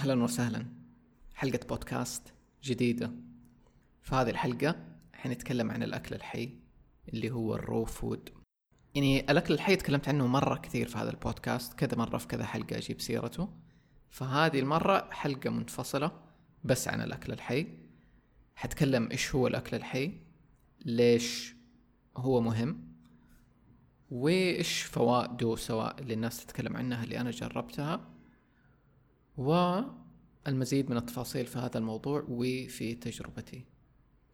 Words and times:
أهلا 0.00 0.22
وسهلا. 0.22 0.66
حلقة 1.34 1.66
بودكاست 1.68 2.22
جديدة. 2.62 3.12
في 4.02 4.14
هذه 4.14 4.30
الحلقة 4.30 4.76
حنتكلم 5.12 5.70
عن 5.70 5.82
الأكل 5.82 6.14
الحي 6.14 6.50
اللي 7.08 7.30
هو 7.30 7.54
ال 7.54 7.62
raw 7.62 7.84
food. 7.84 8.30
يعني 8.94 9.20
الأكل 9.20 9.54
الحي 9.54 9.76
تكلمت 9.76 10.08
عنه 10.08 10.26
مرة 10.26 10.56
كثير 10.56 10.88
في 10.88 10.98
هذا 10.98 11.10
البودكاست. 11.10 11.72
كذا 11.74 11.98
مرة 11.98 12.18
في 12.18 12.26
كذا 12.26 12.44
حلقة 12.44 12.76
أجيب 12.76 13.00
سيرته. 13.00 13.48
فهذه 14.10 14.58
المرة 14.58 15.08
حلقة 15.10 15.50
منفصلة 15.50 16.12
بس 16.64 16.88
عن 16.88 17.00
الأكل 17.00 17.32
الحي. 17.32 17.66
حتكلم 18.54 19.08
إيش 19.10 19.34
هو 19.34 19.46
الأكل 19.46 19.76
الحي 19.76 20.12
ليش 20.84 21.54
هو 22.16 22.40
مهم 22.40 22.94
وإيش 24.10 24.82
فوائده 24.82 25.56
سواء 25.56 26.00
اللي 26.00 26.14
الناس 26.14 26.46
تتكلم 26.46 26.76
عنها 26.76 27.04
اللي 27.04 27.20
أنا 27.20 27.30
جربتها. 27.30 28.09
والمزيد 29.40 30.90
من 30.90 30.96
التفاصيل 30.96 31.46
في 31.46 31.58
هذا 31.58 31.78
الموضوع 31.78 32.24
وفي 32.28 32.94
تجربتي. 32.94 33.64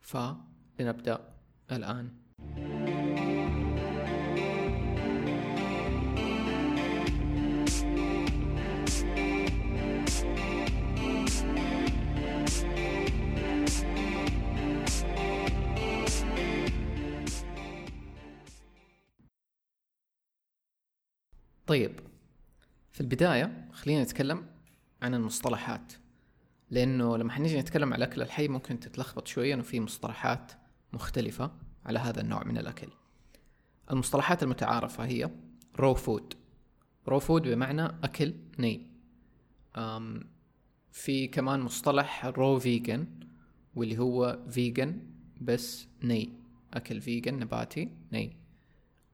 فلنبدأ 0.01 1.35
الآن. 1.73 2.11
طيب 21.67 22.01
في 22.93 23.01
البداية 23.01 23.69
خلينا 23.73 24.03
نتكلم 24.03 24.56
عن 25.03 25.15
المصطلحات. 25.15 25.93
لأنه 26.71 27.17
لما 27.17 27.33
حنيجي 27.33 27.61
نتكلم 27.61 27.93
عن 27.93 27.99
الأكل 27.99 28.23
الحي 28.23 28.49
ممكن 28.49 28.81
تتلخبط 28.81 29.27
شوية 29.27 29.55
إنه 29.55 29.63
في 29.63 29.81
مصطلحات 29.81 30.53
مختلفة 30.93 31.51
على 31.87 31.99
هذا 31.99 32.21
النوع 32.21 32.45
من 32.45 32.59
الأكل. 32.59 32.89
المصطلحات 33.91 34.43
المتعارفة 34.43 35.05
هي 35.05 35.31
raw 35.79 35.95
food 35.95 36.35
raw 37.09 37.19
food 37.19 37.43
بمعنى 37.43 37.85
أكل 37.85 38.35
ني. 38.59 38.87
أم 39.77 40.25
في 40.93 41.27
كمان 41.29 41.61
مصطلح 41.61 42.27
raw 42.27 42.59
vegan 42.59 43.07
واللي 43.75 43.99
هو 43.99 44.39
vegan 44.51 45.01
بس 45.41 45.89
ني. 46.03 46.33
أكل 46.75 47.01
فيجن 47.01 47.39
نباتي 47.39 47.91
ني. 48.13 48.37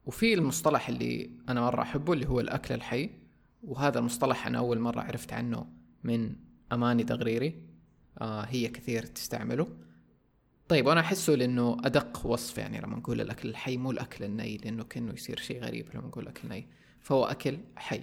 وفي 0.06 0.34
المصطلح 0.34 0.89
اللي 0.89 1.30
أنا 1.48 1.61
مرة 1.61 1.83
أحبه 1.83 2.12
اللي 2.12 2.28
هو 2.28 2.41
الأكل 2.41 2.74
الحي. 2.74 3.11
وهذا 3.62 3.98
المصطلح 3.98 4.46
أنا 4.46 4.58
أول 4.58 4.78
مرة 4.78 5.00
عرفت 5.00 5.32
عنه 5.32 5.66
من 6.05 6.36
أماني 6.72 7.02
دغريري 7.02 7.62
آه 8.20 8.41
هي 8.42 8.68
كثير 8.68 9.06
تستعمله. 9.06 9.68
طيب 10.68 10.86
وأنا 10.86 11.00
أحسه 11.00 11.32
لأنه 11.32 11.77
أدق 11.84 12.27
وصف 12.27 12.58
يعني 12.58 12.80
لما 12.80 12.96
نقول 12.96 13.20
الأكل 13.20 13.48
الحي 13.48 13.77
مو 13.77 13.90
الأكل 13.90 14.24
الني 14.24 14.56
لأنه 14.56 14.84
كأنه 14.84 15.12
يصير 15.12 15.38
شيء 15.38 15.64
غريب 15.64 15.88
لما 15.94 16.06
نقول 16.06 16.28
أكل 16.28 16.48
ني. 16.48 16.66
فهو 17.00 17.24
أكل 17.24 17.58
حي. 17.77 18.02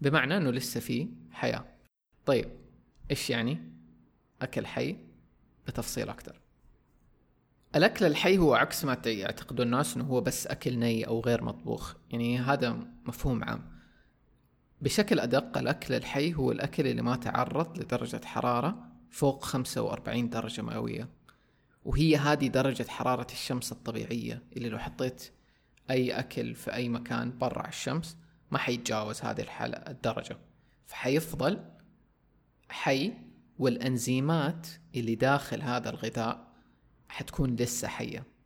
بمعنى 0.00 0.36
أنه 0.36 0.50
لسه 0.50 0.80
فيه 0.80 1.06
حياة. 1.32 1.64
طيب 2.26 2.50
إيش 3.10 3.30
يعني 3.30 3.58
أكل 4.42 4.66
حي؟ 4.66 4.96
بتفصيل 5.66 6.08
أكتر 6.08 6.40
الأكل 7.76 8.06
الحي 8.06 8.38
هو 8.38 8.54
عكس 8.54 8.84
ما 8.84 8.98
يعتقدون 9.06 9.66
الناس 9.66 9.96
أنه 9.96 10.04
هو 10.04 10.20
بس 10.20 10.46
أكل 10.46 10.78
ني 10.78 11.06
أو 11.06 11.20
غير 11.20 11.44
مطبوخ. 11.44 11.94
يعني 12.10 12.38
هذا 12.38 12.86
مفهوم 13.06 13.44
عام. 13.44 13.77
بشكل 14.80 15.20
أدق 15.20 15.58
الأكل 15.58 15.94
الحي 15.94 16.34
هو 16.34 16.52
الأكل 16.52 16.86
اللي 16.86 17.02
ما 17.02 17.16
تعرض 17.16 17.78
لدرجة 17.78 18.20
حرارة 18.24 18.88
فوق 19.10 19.44
45 19.44 20.30
درجة 20.30 20.62
مئوية. 20.62 21.08
وهي 21.84 22.16
هذه 22.16 22.46
درجة 22.46 22.86
حرارة 22.88 23.26
الشمس 23.32 23.72
الطبيعية 23.72 24.42
اللي 24.56 24.68
لو 24.68 24.78
حطيت 24.78 25.32
أي 25.90 26.18
أكل 26.18 26.54
في 26.54 26.74
أي 26.74 26.88
مكان 26.88 27.38
برا 27.38 27.68
الشمس 27.68 28.16
ما 28.50 28.58
حيتجاوز 28.58 29.22
هذه 29.22 29.40
الحالة 29.40 29.76
الدرجة. 29.76 30.38
فحيفضل 30.86 31.64
حي 32.68 33.12
والأنزيمات 33.58 34.66
اللي 34.94 35.14
داخل 35.14 35.62
هذا 35.62 35.90
الغذاء 35.90 36.48
حتكون 37.08 37.56
لسه 37.56 37.88
حية. 37.88 38.37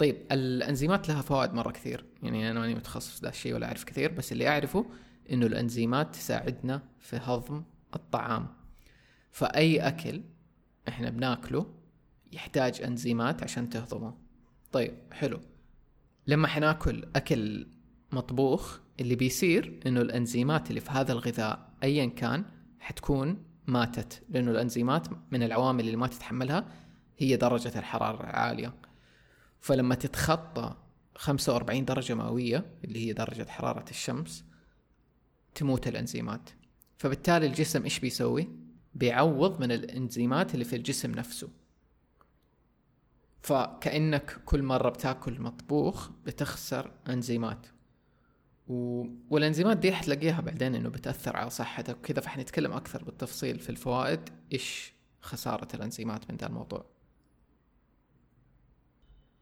طيب 0.00 0.16
الأنزيمات 0.32 1.08
لها 1.08 1.22
فوائد 1.22 1.54
مرة 1.54 1.70
كثير. 1.70 2.04
يعني 2.22 2.50
أنا 2.50 2.60
ماني 2.60 2.74
متخصص 2.74 3.22
ذا 3.22 3.28
الشيء 3.28 3.54
ولا 3.54 3.66
أعرف 3.66 3.84
كثير 3.84 4.12
بس 4.12 4.32
اللي 4.32 4.48
أعرفه 4.48 4.86
إنه 5.32 5.46
الأنزيمات 5.46 6.14
تساعدنا 6.14 6.82
في 6.98 7.16
هضم 7.16 7.62
الطعام. 7.94 8.46
فأي 9.30 9.78
أكل 9.88 10.22
إحنا 10.88 11.10
بناكله 11.10 11.66
يحتاج 12.32 12.82
أنزيمات 12.82 13.42
عشان 13.42 13.68
تهضمه. 13.68 14.14
طيب 14.72 14.94
حلو. 15.12 15.40
لما 16.26 16.48
حناكل 16.48 17.08
أكل 17.16 17.68
مطبوخ 18.12 18.78
اللي 19.00 19.14
بيصير 19.14 19.80
إنه 19.86 20.00
الأنزيمات 20.00 20.70
اللي 20.70 20.80
في 20.80 20.90
هذا 20.90 21.12
الغذاء 21.12 21.70
ايا 21.82 22.06
كان 22.06 22.44
حتكون 22.78 23.44
ماتت 23.66 24.22
لأنه 24.28 24.50
الأنزيمات 24.50 25.08
من 25.30 25.42
العوامل 25.42 25.84
اللي 25.84 25.96
ما 25.96 26.06
تتحملها 26.06 26.66
هي 27.18 27.36
درجة 27.36 27.78
الحرارة 27.78 28.30
العالية. 28.30 28.89
فلما 29.60 29.94
تتخطى 29.94 30.76
45 31.16 31.84
درجة 31.84 32.14
مئوية 32.14 32.66
اللي 32.84 33.06
هي 33.06 33.12
درجة 33.12 33.46
حرارة 33.48 33.90
الشمس 33.90 34.44
تموت 35.54 35.88
الأنزيمات. 35.88 36.50
فبالتالي 36.98 37.46
الجسم 37.46 37.84
إيش 37.84 37.98
بيسوي؟ 37.98 38.48
بيعوض 38.94 39.60
من 39.60 39.72
الأنزيمات 39.72 40.54
اللي 40.54 40.64
في 40.64 40.76
الجسم 40.76 41.10
نفسه. 41.10 41.48
فكأنك 43.42 44.38
كل 44.44 44.62
مرة 44.62 44.88
بتاكل 44.88 45.40
مطبوخ 45.40 46.10
بتخسر 46.26 46.92
أنزيمات. 47.08 47.66
و... 48.68 49.04
والأنزيمات 49.30 49.76
دي 49.76 49.92
حتلاقيها 49.92 50.40
بعدين 50.40 50.74
إنه 50.74 50.88
بتأثر 50.88 51.36
على 51.36 51.50
صحتك 51.50 51.96
وكذا. 51.98 52.20
فحنتكلم 52.20 52.72
أكثر 52.72 53.04
بالتفصيل 53.04 53.58
في 53.58 53.70
الفوائد 53.70 54.20
إيش 54.52 54.92
خسارة 55.20 55.68
الأنزيمات 55.76 56.30
من 56.30 56.36
ذا 56.36 56.46
الموضوع. 56.46 56.84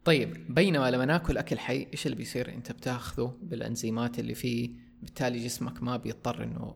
طيب 0.09 0.55
بينما 0.55 0.91
لما 0.91 1.05
ناكل 1.05 1.39
أكل 1.39 1.59
حي 1.59 1.87
إيش 1.93 2.07
اللي 2.07 2.17
بيصير؟ 2.17 2.55
أنت 2.55 2.73
بتاخذه 2.73 3.37
بالأنزيمات 3.43 4.19
اللي 4.19 4.35
فيه 4.35 4.71
بالتالي 5.03 5.45
جسمك 5.45 5.83
ما 5.83 5.97
بيضطر 5.97 6.45
إنه 6.45 6.75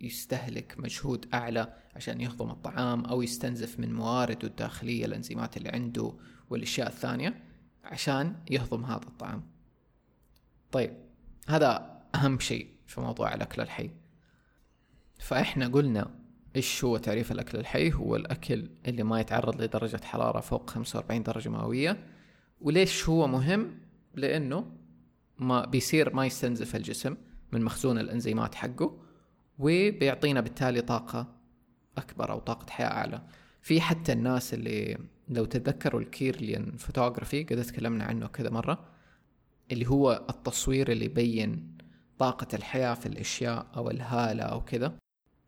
يستهلك 0.00 0.74
مجهود 0.78 1.26
أعلى 1.34 1.74
عشان 1.96 2.20
يهضم 2.20 2.50
الطعام 2.50 3.04
أو 3.04 3.22
يستنزف 3.22 3.80
من 3.80 3.94
موارده 3.94 4.48
الداخلية 4.48 5.04
الأنزيمات 5.04 5.56
اللي 5.56 5.68
عنده 5.68 6.12
والأشياء 6.50 6.88
الثانية 6.88 7.42
عشان 7.84 8.36
يهضم 8.50 8.84
هذا 8.84 9.06
الطعام. 9.06 9.42
طيب 10.72 10.96
هذا 11.48 12.02
أهم 12.14 12.38
شيء 12.38 12.68
في 12.86 13.00
موضوع 13.00 13.34
الأكل 13.34 13.62
الحي. 13.62 13.90
فإحنا 15.18 15.68
قلنا 15.68 16.10
إيش 16.56 16.84
هو 16.84 16.96
تعريف 16.96 17.32
الأكل 17.32 17.58
الحي؟ 17.58 17.92
هو 17.92 18.16
الأكل 18.16 18.68
اللي 18.86 19.02
ما 19.02 19.20
يتعرض 19.20 19.62
لدرجة 19.62 20.00
حرارة 20.04 20.40
فوق 20.40 20.70
45 20.70 21.22
درجة 21.22 21.48
مئوية. 21.48 22.06
وليش 22.60 23.08
هو 23.08 23.26
مهم؟ 23.26 23.78
لأنه 24.14 24.72
ما 25.38 25.64
بيصير 25.64 26.14
ما 26.14 26.26
يستنزف 26.26 26.76
الجسم 26.76 27.16
من 27.52 27.62
مخزون 27.62 27.98
الإنزيمات 27.98 28.54
حقه 28.54 28.98
وبيعطينا 29.58 30.40
بالتالي 30.40 30.80
طاقة 30.80 31.26
أكبر 31.98 32.30
أو 32.32 32.38
طاقة 32.38 32.70
حياة 32.70 32.86
أعلى. 32.86 33.22
في 33.62 33.80
حتى 33.80 34.12
الناس 34.12 34.54
اللي 34.54 34.98
لو 35.28 35.44
تتذكروا 35.44 36.00
ال 36.00 36.09
Kirlian 36.09 36.76
photography 36.76 37.44
قد 37.44 37.62
تكلمنا 37.62 38.04
عنه 38.04 38.26
كذا 38.26 38.50
مرة 38.50 38.84
اللي 39.72 39.88
هو 39.88 40.26
التصوير 40.30 40.92
اللي 40.92 41.04
يبين 41.04 41.76
طاقة 42.18 42.48
الحياة 42.54 42.94
في 42.94 43.06
الأشياء 43.06 43.66
أو 43.76 43.90
الهالة 43.90 44.42
أو 44.42 44.64
كذا. 44.64 44.96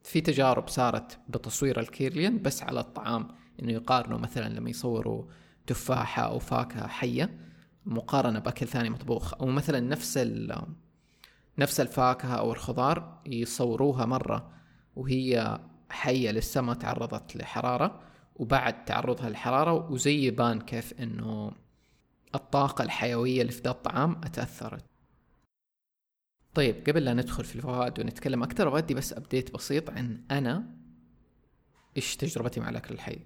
في 0.09 0.21
تجارب 0.21 0.69
صارت 0.69 1.19
بتصوير 1.29 1.81
ال 1.81 1.89
Kirlian 1.89 2.43
بس 2.43 2.63
على 2.63 2.81
الطعام 2.81 3.29
إنه 3.63 3.73
يقارنوا 3.73 4.19
مثلا 4.19 4.49
لما 4.49 4.71
يصوروا 4.71 5.25
تفاحة 5.67 6.23
أو 6.23 6.39
فاكهة 6.39 6.87
حية 6.87 7.39
مقارنة 7.87 8.39
بأكل 8.39 8.67
ثاني 8.67 8.91
مطبوخ. 8.91 9.35
أو 9.35 9.47
مثلا 9.47 9.81
نفس 9.81 10.19
نفس 11.59 11.81
الفاكهة 11.81 12.35
أو 12.35 12.53
الخضار 12.53 13.23
يصوروها 13.27 14.07
مرة 14.07 14.51
وهي 14.97 15.61
حية 15.91 16.31
لسه 16.31 16.61
ما 16.61 16.75
تعرضت 16.75 17.37
لحرارة 17.37 18.01
وبعد 18.37 18.85
تعرضها 18.85 19.29
للحرارة 19.29 19.91
وزي 19.91 20.27
يبان 20.27 20.61
كيف 20.61 21.01
إنه 21.01 21.53
الطاقة 22.35 22.85
الحيوية 22.85 23.41
اللي 23.43 23.53
في 23.53 23.63
ذا 23.63 23.71
الطعام 23.71 24.21
أتأثرت. 24.25 24.85
طيب 26.59 26.77
قبل 26.89 27.05
لا 27.05 27.15
ندخل 27.15 27.45
في 27.45 27.57
الفوائد 27.57 28.01
ونتكلم 28.01 28.43
أكثر 28.43 28.69
أودي 28.69 28.95
بس 28.95 29.13
أبديت 29.13 29.55
بسيط 29.55 29.91
عن 29.91 30.21
أنا 30.31 30.65
إيش 31.97 32.17
تجربتي 32.17 32.61
مع 32.61 32.69
الأكل 32.69 32.95
الحي. 32.95 33.19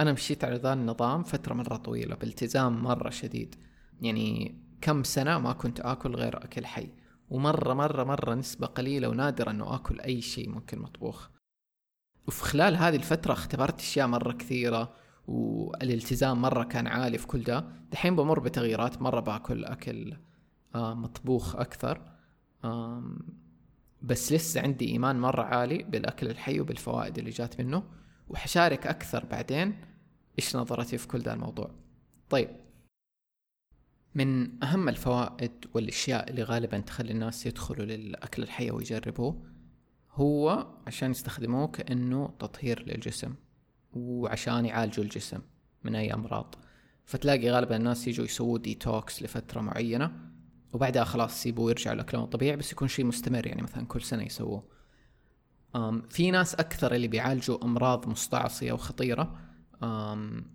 أنا 0.00 0.12
مشيت 0.12 0.44
على 0.44 0.56
ذا 0.56 0.72
النظام 0.72 1.22
فترة 1.22 1.54
مرة 1.54 1.76
طويلة 1.76 2.14
بالتزام 2.14 2.82
مرة 2.82 3.10
شديد. 3.10 3.54
يعني 4.00 4.58
كم 4.80 5.02
سنة 5.02 5.38
ما 5.38 5.52
كنت 5.52 5.80
آكل 5.80 6.14
غير 6.14 6.44
أكل 6.44 6.66
حي. 6.66 6.88
ومرة 7.30 7.74
مرة 7.74 8.04
مرة 8.04 8.34
نسبة 8.34 8.66
قليلة 8.66 9.08
ونادرة 9.08 9.50
إنه 9.50 9.74
آكل 9.74 10.00
أي 10.00 10.20
شيء 10.20 10.48
ممكن 10.48 10.78
مطبوخ. 10.78 11.28
وفي 12.26 12.44
خلال 12.44 12.76
هذه 12.76 12.96
الفترة 12.96 13.32
اختبرت 13.32 13.80
أشياء 13.80 14.06
مرة 14.06 14.32
كثيرة 14.32 14.92
والالتزام 15.26 16.42
مرة 16.42 16.64
كان 16.64 16.86
عالي 16.86 17.18
في 17.18 17.26
كل 17.26 17.42
ده. 17.42 17.64
دحين 17.92 18.16
بمر 18.16 18.40
بتغييرات 18.40 19.02
مرة 19.02 19.20
باكل 19.20 19.64
أكل 19.64 20.16
آه، 20.74 20.94
مطبوخ 20.94 21.56
أكثر. 21.56 22.15
بس 24.02 24.32
لسه 24.32 24.60
عندي 24.60 24.88
إيمان 24.88 25.20
مرة 25.20 25.42
عالي 25.42 25.78
بالأكل 25.78 26.28
الحي 26.30 26.60
وبالفوائد 26.60 27.18
اللي 27.18 27.30
جات 27.30 27.60
منه 27.60 27.82
وحشارك 28.28 28.86
أكثر 28.86 29.24
بعدين 29.24 29.80
إيش 30.38 30.56
نظرتي 30.56 30.98
في 30.98 31.08
كل 31.08 31.18
ده 31.18 31.32
الموضوع. 31.32 31.70
طيب 32.30 32.48
من 34.14 34.62
أهم 34.64 34.88
الفوائد 34.88 35.52
والأشياء 35.74 36.30
اللي 36.30 36.42
غالبا 36.42 36.78
تخلي 36.78 37.12
الناس 37.12 37.46
يدخلوا 37.46 37.86
للأكل 37.86 38.42
الحي 38.42 38.70
ويجربوه 38.70 39.42
هو 40.12 40.66
عشان 40.86 41.10
يستخدموه 41.10 41.66
كأنه 41.66 42.34
تطهير 42.38 42.82
للجسم 42.86 43.34
وعشان 43.92 44.66
يعالجوا 44.66 45.04
الجسم 45.04 45.40
من 45.84 45.94
أي 45.94 46.14
أمراض. 46.14 46.54
فتلاقي 47.04 47.50
غالبا 47.50 47.76
الناس 47.76 48.08
يجوا 48.08 48.24
يسووا 48.24 48.58
ديتوكس 48.58 49.22
لفترة 49.22 49.60
معينة 49.60 50.12
وبعدها 50.72 51.04
خلاص 51.04 51.34
يسيبوه 51.36 51.64
ويرجعوا 51.64 51.96
لأكلهم 51.96 52.24
الطبيعي 52.24 52.56
بس 52.56 52.72
يكون 52.72 52.88
شيء 52.88 53.04
مستمر 53.04 53.46
يعني 53.46 53.62
مثلا 53.62 53.86
كل 53.86 54.02
سنة 54.02 54.22
يسووه. 54.22 54.64
في 56.10 56.30
ناس 56.30 56.54
أكثر 56.54 56.94
اللي 56.94 57.08
بيعالجوا 57.08 57.64
أمراض 57.64 58.08
مستعصية 58.08 58.72
وخطيرة. 58.72 59.38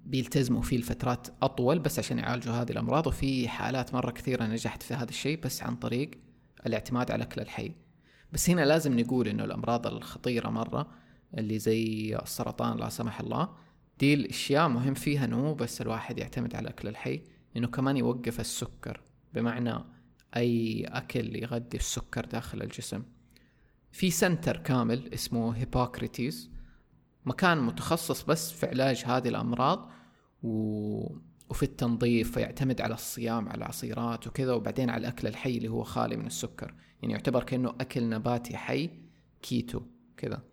بيلتزموا 0.06 0.62
فيه 0.62 0.78
لفترات 0.78 1.28
أطول 1.42 1.80
بس 1.80 2.00
عشان 2.00 2.20
يعالجوا 2.20 2.54
هذه 2.54 2.72
الأمراض 2.72 3.08
وفي 3.08 3.48
حالات 3.50 3.94
مرة 3.94 4.12
كثيرة 4.12 4.44
نجحت 4.44 4.84
في 4.84 4.94
هذا 4.94 5.10
الشيء 5.10 5.40
بس 5.42 5.64
عن 5.64 5.76
طريق 5.76 6.12
الاعتماد 6.66 7.12
على 7.12 7.24
الأكل 7.24 7.42
الحي. 7.42 7.72
بس 8.34 8.50
هنا 8.50 8.62
لازم 8.62 9.00
نقول 9.00 9.28
إنه 9.28 9.44
الأمراض 9.44 9.88
الخطيرة 9.88 10.50
مرة 10.50 10.88
اللي 11.38 11.60
زي 11.60 12.16
السرطان 12.24 12.78
لا 12.78 12.90
سمح 12.90 13.20
الله 13.20 13.50
دي 14.00 14.14
الأشياء 14.14 14.68
مهم 14.68 14.94
فيها 14.94 15.26
إنه 15.26 15.56
بس 15.56 15.82
الواحد 15.82 16.20
يعتمد 16.20 16.56
على 16.56 16.64
الأكل 16.64 16.88
الحي 16.88 17.22
إنه 17.58 17.68
كمان 17.68 17.98
يوقف 17.98 18.40
السكر. 18.40 19.02
بمعنى 19.34 19.74
أي 20.36 20.84
أكل 20.84 21.36
يغذي 21.36 21.78
السكر 21.78 22.26
داخل 22.26 22.62
الجسم. 22.62 23.04
في 23.92 24.12
center 24.12 24.58
كامل 24.58 25.14
اسمه 25.14 25.52
Hippocrates 25.52 26.52
مكان 27.26 27.62
متخصص 27.62 28.24
بس 28.24 28.52
في 28.52 28.66
علاج 28.66 29.04
هذه 29.06 29.28
الأمراض 29.28 29.92
و... 30.44 30.52
وفي 31.50 31.64
التنظيف 31.64 32.32
فيعتمد 32.32 32.82
على 32.82 32.94
الصيام 32.94 33.50
على 33.50 33.58
العصيرات 33.58 34.28
وكذا 34.28 34.54
وبعدين 34.54 34.90
على 34.90 35.02
الأكل 35.02 35.28
الحي 35.28 35.58
اللي 35.58 35.68
هو 35.68 35.84
خالي 35.84 36.18
من 36.18 36.26
السكر. 36.26 36.76
يعني 37.02 37.14
يعتبر 37.14 37.44
كأنه 37.44 37.70
أكل 37.70 38.10
نباتي 38.10 38.58
حي 38.58 38.90
كيتو 39.42 39.82
كذا. 40.18 40.44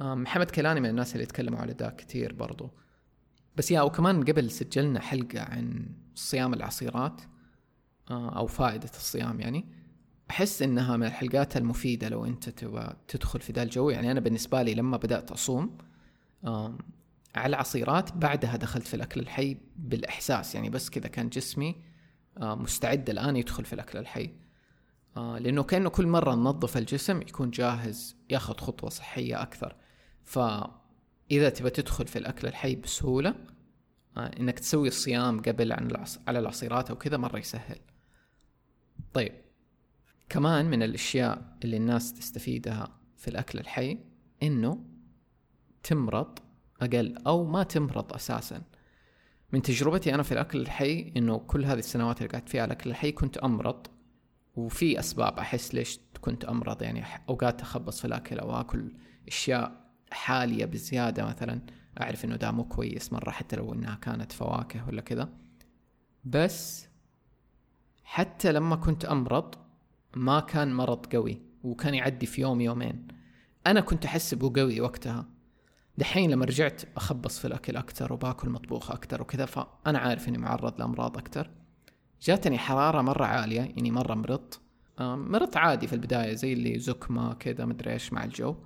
محمد 0.00 0.50
كيلاني 0.50 0.80
من 0.80 0.88
الناس 0.88 1.12
اللي 1.12 1.22
يتكلموا 1.22 1.58
على 1.58 1.72
ده 1.72 1.90
كتير 1.90 2.32
برضو. 2.32 2.70
بس 3.56 3.70
يا 3.70 3.80
وكمان 3.80 4.24
قبل 4.24 4.50
سجلنا 4.50 5.00
حلقة 5.00 5.40
عن 5.40 5.86
صيام 6.14 6.54
العصيرات. 6.54 7.20
أو 8.10 8.46
فائدة 8.46 8.90
الصيام 8.94 9.40
يعني. 9.40 9.64
أحس 10.30 10.62
إنها 10.62 10.96
من 10.96 11.06
الحلقات 11.06 11.56
المفيدة 11.56 12.08
لو 12.08 12.24
أنت 12.24 12.48
تبغى 12.48 12.96
تدخل 13.08 13.40
في 13.40 13.52
ذا 13.52 13.62
الجو. 13.62 13.90
يعني 13.90 14.10
أنا 14.10 14.20
بالنسبة 14.20 14.62
لي 14.62 14.74
لما 14.74 14.96
بدأت 14.96 15.30
أصوم 15.30 15.78
على 17.34 17.46
العصيرات 17.46 18.12
بعدها 18.12 18.56
دخلت 18.56 18.86
في 18.86 18.94
الأكل 18.94 19.20
الحي 19.20 19.56
بالإحساس. 19.76 20.54
يعني 20.54 20.70
بس 20.70 20.90
كذا 20.90 21.08
كان 21.08 21.28
جسمي 21.28 21.76
مستعد 22.40 23.10
الآن 23.10 23.36
يدخل 23.36 23.64
في 23.64 23.72
الأكل 23.72 23.98
الحي. 23.98 24.30
لأنه 25.16 25.62
كأنه 25.62 25.88
كل 25.88 26.06
مرة 26.06 26.34
ننظف 26.34 26.76
الجسم 26.76 27.22
يكون 27.22 27.50
جاهز 27.50 28.16
ياخذ 28.30 28.56
خطوة 28.56 28.90
صحية 28.90 29.42
أكثر. 29.42 29.76
فإذا 30.24 31.48
تبى 31.48 31.70
تدخل 31.70 32.06
في 32.06 32.18
الأكل 32.18 32.48
الحي 32.48 32.76
بسهولة 32.76 33.34
إنك 34.16 34.58
تسوي 34.58 34.88
الصيام 34.88 35.42
قبل 35.42 35.72
عن. 35.72 36.04
على 36.28 36.38
العصيرات 36.38 36.90
أو 36.90 36.96
كذا 36.96 37.16
مرة 37.16 37.38
يسهل. 37.38 37.78
طيب 39.18 39.32
كمان 40.28 40.66
من 40.70 40.82
الأشياء 40.82 41.56
اللي 41.64 41.76
الناس 41.76 42.14
تستفيدها 42.14 42.98
في 43.16 43.28
الأكل 43.28 43.58
الحي 43.58 43.98
إنه 44.42 44.84
تمرض 45.82 46.38
أقل 46.80 47.18
أو 47.26 47.44
ما 47.44 47.62
تمرض 47.62 48.12
أساسا. 48.12 48.62
من 49.52 49.62
تجربتي 49.62 50.14
أنا 50.14 50.22
في 50.22 50.32
الأكل 50.32 50.60
الحي 50.60 51.12
إنه 51.16 51.38
كل 51.38 51.64
هذه 51.64 51.78
السنوات 51.78 52.18
اللي 52.18 52.28
قعدت 52.28 52.48
فيها 52.48 52.62
على 52.62 52.72
الأكل 52.72 52.90
الحي 52.90 53.12
كنت 53.12 53.36
أمرض 53.38 53.86
وفي 54.56 54.98
أسباب 54.98 55.38
أحس 55.38 55.74
ليش 55.74 56.00
كنت 56.20 56.44
أمرض 56.44 56.82
يعني 56.82 57.04
أوقات 57.28 57.60
أخبص 57.60 58.00
في 58.00 58.04
الأكل 58.04 58.38
أو 58.38 58.60
أكل 58.60 58.92
أشياء 59.28 59.90
حالية 60.10 60.64
بزيادة 60.64 61.24
مثلا 61.24 61.60
أعرف 62.00 62.24
إنه 62.24 62.36
ده 62.36 62.50
مو 62.50 62.64
كويس 62.64 63.12
مرة 63.12 63.30
حتى 63.30 63.56
لو 63.56 63.72
إنها 63.72 63.94
كانت 63.94 64.32
فواكه 64.32 64.88
ولا 64.88 65.00
كذا. 65.00 65.28
بس 66.24 66.87
حتى 68.10 68.52
لما 68.52 68.76
كنت 68.76 69.04
أمرض 69.04 69.54
ما 70.16 70.40
كان 70.40 70.74
مرض 70.74 71.06
قوي 71.06 71.42
وكان 71.64 71.94
يعدي 71.94 72.26
في 72.26 72.40
يوم 72.40 72.60
يومين. 72.60 73.08
أنا 73.66 73.80
كنت 73.80 74.04
أحسبه 74.04 74.52
قوي 74.60 74.80
وقتها. 74.80 75.26
دحين 75.98 76.30
لما 76.30 76.44
رجعت 76.44 76.82
أخبص 76.96 77.38
في 77.38 77.46
الأكل 77.46 77.76
أكثر 77.76 78.12
وباكل 78.12 78.50
مطبوخ 78.50 78.90
أكثر 78.90 79.22
وكذا 79.22 79.46
فأنا 79.46 79.98
عارف 79.98 80.28
إني 80.28 80.38
معرض 80.38 80.78
لأمراض 80.78 81.18
أكثر 81.18 81.50
جاتني 82.22 82.58
حرارة 82.58 83.02
مرة 83.02 83.24
عالية 83.24 83.60
يعني 83.60 83.90
مرة 83.90 84.14
مرضت 84.14 84.60
مرضت 85.00 85.56
عادي 85.56 85.86
في 85.86 85.92
البداية 85.92 86.34
زي 86.34 86.52
اللي 86.52 86.78
زكمة 86.78 87.34
كذا 87.34 87.64
مدري 87.64 87.92
إيش 87.92 88.12
مع 88.12 88.24
الجو. 88.24 88.56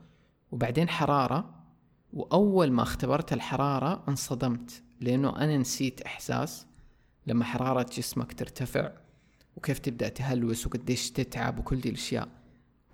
وبعدين 0.52 0.88
حرارة 0.88 1.54
وأول 2.12 2.72
ما 2.72 2.82
اختبرت 2.82 3.32
الحرارة 3.32 4.04
انصدمت 4.08 4.82
لأنه 5.00 5.36
أنا 5.36 5.56
نسيت 5.56 6.00
إحساس. 6.00 6.66
لما 7.26 7.44
حرارة 7.44 7.86
جسمك 7.92 8.32
ترتفع 8.32 9.01
وكيف 9.56 9.78
تبدأ 9.78 10.08
تهلوس 10.08 10.66
وقديش 10.66 11.10
تتعب 11.10 11.58
وكل 11.58 11.80
دي 11.80 11.88
الأشياء. 11.88 12.28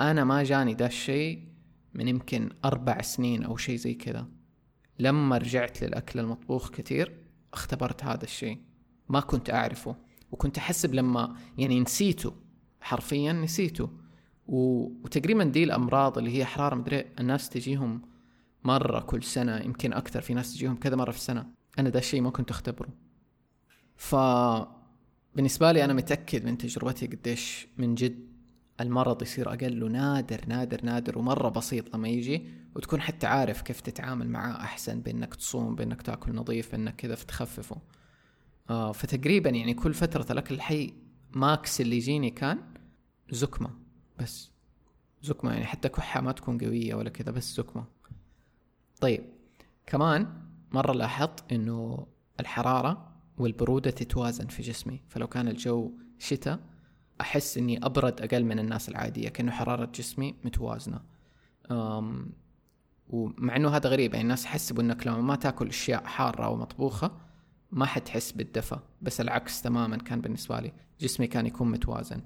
أنا 0.01 0.25
ما 0.25 0.43
جاني 0.43 0.75
ده 0.75 0.87
الشيء 0.87 1.49
من 1.95 2.09
يمكن 2.09 2.51
أربع 2.65 3.03
سنين 3.03 3.45
أو 3.45 3.57
شيء 3.57 3.77
زي 3.77 3.95
كذا. 3.95 4.29
لما 4.99 5.39
رجعت 5.39 5.83
للأكل 5.85 6.19
المطبوخ 6.19 6.71
كثير 6.71 7.17
اختبرت 7.53 8.05
هذا 8.05 8.25
الشيء 8.25 8.59
ما 9.09 9.21
كنت 9.21 9.51
أعرفه. 9.51 9.97
وكنت 10.33 10.59
أحسب 10.59 10.95
لما 10.95 11.37
يعني 11.59 11.81
نسيته. 11.81 12.33
حرفيا 12.81 13.33
نسيته. 13.33 13.91
و... 14.47 14.83
وتقريبا 15.05 15.45
دي 15.45 15.65
الأمراض 15.65 16.19
اللي 16.19 16.39
هي 16.39 16.45
حرارة 16.45 16.75
مدري 16.75 17.05
الناس 17.21 17.49
تجيهم 17.49 18.03
مرة 18.65 19.01
كل 19.01 19.23
سنة 19.23 19.57
يمكن 19.57 19.93
أكثر 19.93 20.21
في 20.21 20.35
ناس 20.35 20.55
تجيهم 20.55 20.77
كذا 20.77 20.97
مرة 20.97 21.11
في 21.11 21.17
السنة. 21.17 21.47
أنا 21.79 21.89
ده 21.89 21.99
الشيء 21.99 22.21
ما 22.21 22.31
كنت 22.31 22.51
أختبره. 22.51 22.89
ف 23.97 24.15
بالنسبة 25.39 25.73
لي 25.73 25.85
أنا 25.85 25.93
متأكد 25.93 26.45
من 26.45 26.59
تجربتي 26.59 27.07
قديش 27.07 27.69
من 27.77 27.95
جد 27.95 28.29
المرض 28.81 29.23
يصير 29.23 29.49
أقل 29.49 29.83
ونادر 29.83 30.41
نادر 30.47 30.85
نادر 30.85 31.19
ومرة 31.19 31.49
بسيط 31.49 31.95
لما 31.95 32.09
يجي 32.09 32.47
وتكون 32.75 33.01
حتى 33.01 33.27
عارف 33.27 33.63
كيف 33.63 33.81
تتعامل 33.81 34.29
معاه 34.29 34.61
أحسن 34.61 35.01
بأنك 35.01 35.35
تصوم 35.35 35.75
بأنك 35.75 36.03
تأكل 36.03 36.35
نظيف 36.35 36.73
بأنك 36.73 36.97
كذا 36.97 37.15
تخففه. 37.15 37.77
آه 38.71 38.93
فتقريبا 38.93 39.51
يعني 39.51 39.75
كل 39.75 39.95
فترة 39.95 40.27
الأكل 40.33 40.55
الحي 40.55 40.95
ماكس 41.33 41.81
اللي 41.81 41.97
يجيني 41.97 42.31
كان 42.31 42.59
زكمة 43.31 43.71
بس 44.19 44.51
زكمة 45.23 45.53
يعني 45.53 45.65
حتى 45.65 45.89
كحة 45.89 46.21
ما 46.21 46.33
تكون 46.33 46.59
قوية 46.59 46.95
ولا 46.95 47.11
كذا 47.11 47.33
بس 47.33 47.57
زكمة. 47.57 47.85
طيب 49.01 49.25
كمان 49.87 50.43
مرة 50.73 50.93
لاحظت 50.93 51.53
إنه 51.53 52.07
الحرارة 52.41 53.08
والبرودة 53.39 53.91
تتوازن 53.91 54.47
في 54.47 54.63
جسمي. 54.63 55.03
فلو 55.09 55.27
كان 55.27 55.49
الجو 55.49 55.93
شتاء 56.19 56.61
أحس 57.21 57.59
إني 57.59 57.87
أبرد 57.87 58.21
أقل 58.21 58.45
من 58.45 58.59
الناس 58.59 58.89
العادية 58.89 59.29
كأنه 59.29 59.53
حرارة 59.53 59.91
جسمي 59.95 60.35
متوازنة. 60.45 61.01
أم 61.71 62.33
ومع 63.09 63.57
إنه 63.57 63.69
هذا 63.69 63.91
غريب 63.91 64.13
يعني 64.15 64.23
الناس 64.23 64.45
يحسبوا 64.45 64.83
إنك 64.83 65.07
لما 65.07 65.21
ما 65.21 65.37
تأكل 65.37 65.69
أشياء 65.69 66.05
حارة 66.05 66.45
أو 66.45 66.57
مطبوخة 66.57 67.17
ما 67.71 67.87
حتحس 67.87 68.33
بالدفى. 68.33 68.79
بس 69.03 69.21
العكس 69.21 69.63
تماما 69.63 69.97
كان 69.97 70.21
بالنسبة 70.21 70.61
لي. 70.61 70.73
جسمي 71.01 71.27
كان 71.27 71.47
يكون 71.47 71.71
متوازن. 71.71 72.23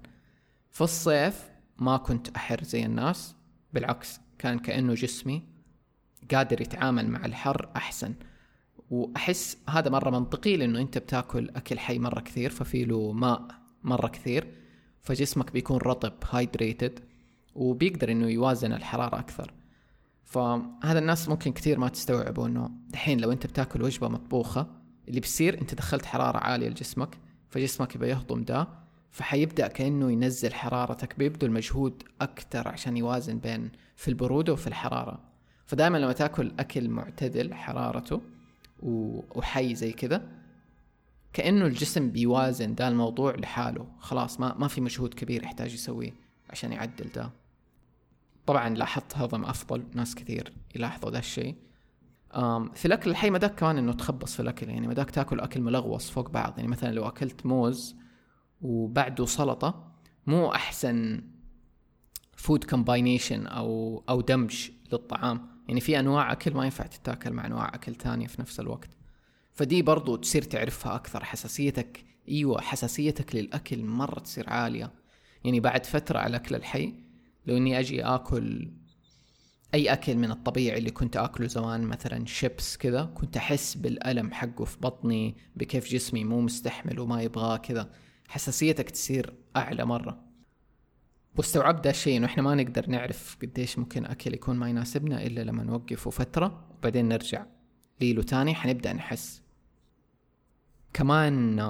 في 0.71 0.81
الصيف 0.81 1.51
ما 1.79 1.97
كنت 1.97 2.29
أحر 2.29 2.65
زي 2.65 2.85
الناس 2.85 3.37
بالعكس 3.73 4.21
كان 4.39 4.59
كأنه 4.59 4.95
جسمي 4.95 5.43
قادر 6.35 6.61
يتعامل 6.61 7.09
مع 7.09 7.25
الحر 7.25 7.71
أحسن. 7.77 8.15
وأحس 8.93 9.57
هذا 9.69 9.91
مرة 9.91 10.11
منطقي 10.11 10.57
لأنه 10.57 10.81
أنت 10.81 10.99
بتاكل 10.99 11.51
أكل 11.57 11.79
حي 11.79 11.99
مرة 11.99 12.21
كثير 12.21 12.51
ففي 12.51 12.85
له 12.85 13.13
ماء 13.13 13.43
مرة 13.85 14.09
كثير 14.09 14.47
فجسمك 15.03 15.53
بيكون 15.53 15.77
رطب 15.79 16.13
هايدريتد 16.31 17.01
وبيقدر 17.55 18.13
إنه 18.13 18.27
يوازن 18.29 18.73
الحرارة 18.73 19.19
أكثر. 19.19 19.53
فهذا 20.25 20.99
الناس 20.99 21.29
ممكن 21.29 21.53
كثير 21.53 21.79
ما 21.79 21.89
تستوعبوا 21.89 22.47
إنه 22.47 22.71
دحين 22.89 23.21
لو 23.21 23.33
أنت 23.33 23.47
بتاكل 23.47 23.83
وجبة 23.83 24.09
مطبوخة 24.09 24.67
اللي 25.09 25.21
بيصير 25.21 25.61
أنت 25.61 25.75
دخلت 25.75 26.07
حرارة 26.07 26.39
عالية 26.39 26.69
لجسمك 26.69 27.19
فجسمك 27.49 27.95
يبى 27.95 28.09
يهضم 28.09 28.43
ده 28.45 28.69
فحيبدأ 29.11 29.69
كأنه 29.69 30.13
ينزل 30.13 30.55
حرارتك 30.55 31.19
بيبذل 31.19 31.51
مجهود 31.51 32.03
أكتر 32.21 32.69
عشان 32.69 32.97
يوازن 32.97 33.39
بين 33.39 33.71
في 33.97 34.09
البرودة 34.09 34.53
وفي 34.53 34.67
الحرارة. 34.67 35.21
فدائما 35.67 35.99
لما 35.99 36.13
تاكل 36.13 36.53
أكل 36.59 36.89
معتدل 36.89 37.55
حرارته 37.55 38.21
وحي 38.83 39.75
زي 39.75 39.93
كذا. 39.93 40.29
كأنه 41.33 41.67
الجسم 41.67 42.11
بيوازن 42.11 42.75
ده 42.75 42.89
الموضوع 42.89 43.35
لحاله. 43.35 43.87
خلاص 43.99 44.41
ما 44.41 44.55
ما 44.59 44.69
في 44.69 44.81
مجهود 44.81 45.15
كبير 45.15 45.43
يحتاج 45.45 45.75
يسويه 45.75 46.15
عشان 46.51 46.73
يعدل 46.73 47.09
ده. 47.15 47.31
طبعا 48.47 48.69
لاحظت 48.69 49.17
هضم 49.17 49.45
أفضل 49.45 49.85
ناس 49.95 50.15
كثير 50.15 50.53
يلاحظوا 50.75 51.11
ده 51.11 51.19
الشيء. 51.19 51.55
في 52.75 52.85
الأكل 52.85 53.11
الحي 53.11 53.31
مداك 53.31 53.55
كمان 53.55 53.79
إنه 53.79 53.93
تخبص 53.93 54.35
في 54.35 54.43
الأكل. 54.43 54.69
يعني 54.69 54.89
مداك 54.89 55.11
تاكل 55.11 55.41
أكل 55.41 55.61
ملغوص 55.61 56.11
فوق 56.11 56.31
بعض. 56.31 56.55
يعني 56.57 56.69
مثلا 56.69 56.93
لو 56.93 57.09
أكلت 57.09 57.47
موز 57.47 57.97
وبعده 58.61 59.27
سلطة 59.27 59.93
مو 60.27 60.53
أحسن 60.53 61.25
food 62.37 62.65
combination 62.65 63.47
أو 63.47 64.03
أو 64.09 64.21
دمج 64.21 64.71
للطعام. 64.93 65.52
يعني 65.69 65.81
في 65.81 66.01
أنواع 66.01 66.33
أكل 66.33 66.55
ما 66.55 66.65
ينفع 66.65 66.87
تتاكل 66.87 67.33
مع 67.33 67.47
أنواع 67.47 67.75
أكل 67.75 67.95
تانية 67.95 68.27
في 68.27 68.41
نفس 68.41 68.61
الوقت. 68.61 68.91
فدي 69.55 69.83
برضو 69.83 70.17
تصير 70.17 70.43
تعرفها 70.43 70.95
أكثر 70.95 71.25
حساسيتك 71.25 72.05
أيوة 72.29 72.61
حساسيتك 72.61 73.35
للأكل 73.35 73.85
مرة 73.85 74.21
تصير 74.21 74.51
عالية. 74.51 74.93
يعني 75.45 75.61
بعد 75.61 75.87
فترة 75.87 76.19
على 76.19 76.31
الأكل 76.31 76.55
الحي 76.55 76.95
لو 77.47 77.57
إني 77.57 77.79
أجي 77.79 78.05
آكل 78.05 78.73
أي 79.75 79.93
أكل 79.93 80.17
من 80.17 80.31
الطبيعي 80.31 80.79
اللي 80.79 80.91
كنت 80.91 81.17
آكله 81.17 81.47
زمان 81.47 81.83
مثلا 81.83 82.27
شيبس 82.27 82.77
كذا 82.77 83.05
كنت 83.15 83.37
أحس 83.37 83.75
بالألم 83.75 84.33
حقه 84.33 84.65
في 84.65 84.77
بطني 84.81 85.37
بكيف 85.57 85.89
جسمي 85.89 86.25
مو 86.25 86.41
مستحمل 86.41 87.01
وما 87.01 87.23
يبغاه 87.23 87.57
كذا 87.57 87.91
حساسيتك 88.29 88.91
تصير 88.91 89.35
أعلى 89.57 89.85
مرة. 89.85 90.32
واستوعبت 91.37 91.85
ده 91.85 91.91
الشيء 91.91 92.17
إنه 92.17 92.27
إحنا 92.27 92.43
ما 92.43 92.55
نقدر 92.55 92.91
نعرف 92.91 93.37
قديش 93.43 93.79
ممكن 93.79 94.05
أكل 94.05 94.35
يكون 94.35 94.57
ما 94.57 94.69
يناسبنا 94.69 95.23
إلا 95.23 95.41
لما 95.41 95.63
نوقفه 95.63 96.11
فترة 96.11 96.65
وبعدين 96.79 97.09
نرجع 97.09 97.47
ليلو 98.01 98.23
تاني 98.23 98.55
حنبدأ 98.55 98.93
نحس. 98.93 99.43
كمان 100.93 101.61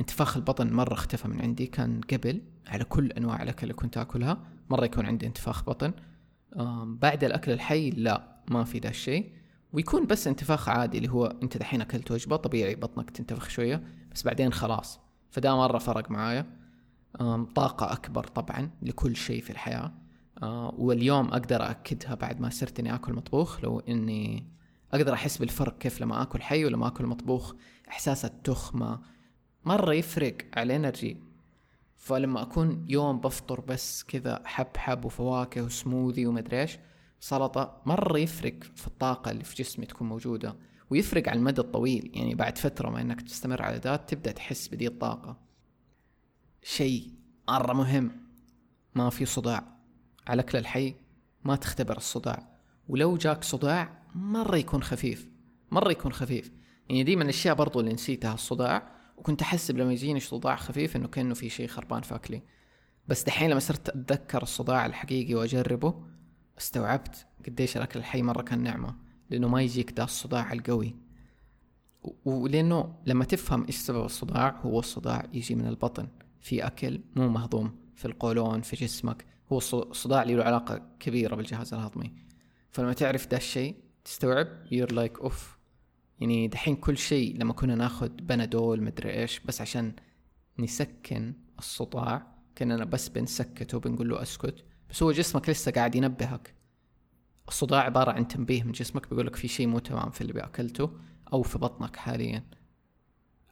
انتفاخ 0.00 0.36
البطن 0.36 0.72
مرة 0.72 0.92
اختفى 0.92 1.28
من 1.28 1.40
عندي 1.40 1.66
كان 1.66 2.00
قبل 2.00 2.42
على 2.66 2.84
كل 2.84 3.12
أنواع 3.12 3.42
الأكل 3.42 3.62
اللي 3.62 3.74
كنت 3.74 3.98
آكلها 3.98 4.38
مرة 4.70 4.84
يكون 4.84 5.06
عندي 5.06 5.26
انتفاخ 5.26 5.64
بطن. 5.64 5.92
بعد 6.84 7.24
الأكل 7.24 7.52
الحي 7.52 7.90
لا 7.90 8.42
ما 8.50 8.64
في 8.64 8.78
ده 8.78 8.88
الشيء. 8.88 9.32
ويكون 9.72 10.06
بس 10.06 10.26
انتفاخ 10.26 10.68
عادي 10.68 10.98
اللي 10.98 11.10
هو 11.10 11.26
أنت 11.42 11.56
دحين 11.56 11.80
أكلت 11.80 12.10
وجبة 12.10 12.36
طبيعي 12.36 12.74
بطنك 12.74 13.10
تنتفخ 13.10 13.48
شوية 13.48 13.82
بس 14.14 14.22
بعدين 14.22 14.52
خلاص. 14.52 15.00
فده 15.30 15.56
مرة 15.56 15.78
فرق 15.78 16.10
معايا. 16.10 16.46
طاقة 17.54 17.92
أكبر 17.92 18.24
طبعا 18.24 18.70
لكل 18.82 19.16
شيء 19.16 19.42
في 19.42 19.50
الحياة. 19.50 19.92
واليوم 20.78 21.28
أقدر 21.28 21.70
أكدها 21.70 22.14
بعد 22.14 22.40
ما 22.40 22.50
صرت 22.50 22.80
إني 22.80 22.94
آكل 22.94 23.12
مطبوخ. 23.12 23.64
لو 23.64 23.80
إني 23.80 24.46
أقدر 24.92 25.12
أحس 25.12 25.38
بالفرق 25.38 25.78
كيف 25.78 26.00
لما 26.00 26.22
آكل 26.22 26.42
حي 26.42 26.64
ولما 26.64 26.86
آكل 26.86 27.06
مطبوخ 27.06 27.54
إحساس 27.88 28.24
التخمة 28.24 29.00
مرة 29.64 29.94
يفرق 29.94 30.36
على 30.56 30.76
الإنرجي 30.76 31.16
فلما 31.96 32.42
أكون 32.42 32.84
يوم 32.88 33.20
بفطر 33.20 33.60
بس 33.60 34.02
كذا 34.02 34.42
حب 34.44 34.76
حب 34.76 35.04
وفواكه 35.04 35.62
وسموذي 35.62 36.26
ومدري 36.26 36.60
إيش 36.60 36.78
سلطة 37.20 37.82
مرة 37.86 38.18
يفرق 38.18 38.54
في 38.74 38.86
الطاقة 38.86 39.30
اللي 39.30 39.44
في 39.44 39.54
جسمي 39.62 39.86
تكون 39.86 40.08
موجودة. 40.08 40.56
ويفرق 40.90 41.28
على 41.28 41.38
المدى 41.38 41.60
الطويل. 41.60 42.10
يعني 42.14 42.34
بعد 42.34 42.58
فترة 42.58 42.90
ما 42.90 43.00
إنك 43.00 43.20
تستمر 43.20 43.62
على 43.62 43.78
ده 43.78 43.96
تبدأ 43.96 44.32
تحس 44.32 44.68
بدي 44.68 44.86
الطاقة. 44.86 45.36
شيء 46.66 47.10
مرة 47.48 47.72
مهم. 47.72 48.10
ما 48.94 49.10
في 49.10 49.24
صداع. 49.24 49.64
على 50.26 50.42
أكل 50.42 50.58
الحي 50.58 50.94
ما 51.44 51.56
تختبر 51.56 51.96
الصداع. 51.96 52.58
ولو 52.88 53.16
جاك 53.16 53.44
صداع 53.44 54.02
مرة 54.14 54.56
يكون 54.56 54.82
خفيف. 54.82 55.28
مرة 55.70 55.90
يكون 55.90 56.12
خفيف. 56.12 56.52
يعني 56.88 57.04
دي 57.04 57.16
من 57.16 57.22
الأشياء 57.22 57.54
برضو 57.54 57.80
اللي 57.80 57.92
نسيتها 57.92 58.34
الصداع. 58.34 58.92
وكنت 59.16 59.42
أحسب 59.42 59.78
لما 59.78 59.92
يجيني 59.92 60.20
صداع 60.20 60.56
خفيف 60.56 60.96
إنه 60.96 61.08
كأنه 61.08 61.34
في 61.34 61.48
شيء 61.48 61.68
خربان 61.68 62.02
في 62.02 62.14
أكلي 62.14 62.42
بس 63.08 63.22
دحين 63.24 63.50
لما 63.50 63.60
صرت 63.60 63.88
أتذكر 63.88 64.42
الصداع 64.42 64.86
الحقيقي 64.86 65.34
وأجربه 65.34 65.94
استوعبت 66.58 67.26
قديش 67.46 67.76
الأكل 67.76 67.98
الحي 67.98 68.22
مرة 68.22 68.42
كان 68.42 68.62
نعمة. 68.62 68.94
لأنه 69.30 69.48
ما 69.48 69.62
يجيك 69.62 69.90
ده 69.90 70.04
الصداع 70.04 70.52
القوي. 70.52 70.94
ولأنه 72.24 72.94
لما 73.06 73.24
تفهم 73.24 73.66
إيش 73.66 73.76
سبب 73.76 74.04
الصداع 74.04 74.60
هو 74.60 74.78
الصداع 74.78 75.26
يجي 75.32 75.54
من 75.54 75.66
البطن. 75.66 76.08
في 76.46 76.66
أكل 76.66 77.00
مو 77.16 77.28
مهضوم 77.28 77.78
في 77.94 78.04
القولون 78.04 78.60
في 78.60 78.76
جسمك. 78.76 79.26
هو 79.52 79.58
الصداع 79.58 80.22
له 80.22 80.44
علاقة 80.44 80.82
كبيرة 81.00 81.36
بالجهاز 81.36 81.74
الهضمي. 81.74 82.12
فلما 82.70 82.92
تعرف 82.92 83.26
ده 83.26 83.36
الشيء 83.36 83.76
تستوعب 84.04 84.48
يور 84.72 84.92
لايك 84.92 85.18
أوف. 85.18 85.58
يعني 86.20 86.48
دحين 86.48 86.76
كل 86.76 86.98
شيء 86.98 87.36
لما 87.36 87.52
كنا 87.52 87.74
ناخد 87.74 88.26
بنادول 88.26 88.82
مدري 88.82 89.10
إيش 89.10 89.40
بس 89.40 89.60
عشان 89.60 89.92
نسكن 90.58 91.34
الصداع 91.58 92.26
كأننا 92.54 92.84
بس 92.84 93.08
بنسكته 93.08 93.80
بنقول 93.80 94.08
له 94.08 94.22
أسكت. 94.22 94.64
بس 94.90 95.02
هو 95.02 95.12
جسمك 95.12 95.48
لسه 95.48 95.72
قاعد 95.72 95.94
ينبهك. 95.94 96.54
الصداع 97.48 97.80
عبارة 97.80 98.10
عن 98.10 98.28
تنبيه 98.28 98.62
من 98.62 98.72
جسمك 98.72 99.10
بيقولك 99.10 99.36
في 99.36 99.48
شيء 99.48 99.66
مو 99.66 99.78
تمام 99.78 100.10
في 100.10 100.20
اللي 100.20 100.32
بأكلته 100.32 100.90
أو 101.32 101.42
في 101.42 101.58
بطنك 101.58 101.96
حاليا. 101.96 102.44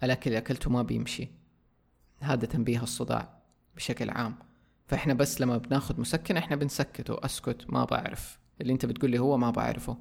الأكل 0.03 0.31
اللي 0.31 0.39
أكلته 0.39 0.71
ما 0.71 0.83
بيمشي. 0.83 1.44
هذا 2.21 2.47
تنبيه 2.47 2.83
الصداع 2.83 3.43
بشكل 3.77 4.11
عام. 4.11 4.35
فإحنا 4.87 5.15
بس 5.15 5.41
لما 5.41 5.59
بناخد 5.59 6.01
مسكن 6.01 6.37
إحنا 6.37 6.57
بنسكته 6.57 7.17
أسكت 7.25 7.71
ما 7.71 7.85
بعرف. 7.85 8.39
اللي 8.61 8.73
أنت 8.73 8.87
بتقول 8.87 9.11
لي 9.11 9.19
هو 9.19 9.37
ما 9.37 9.51
بعرفه. 9.51 9.99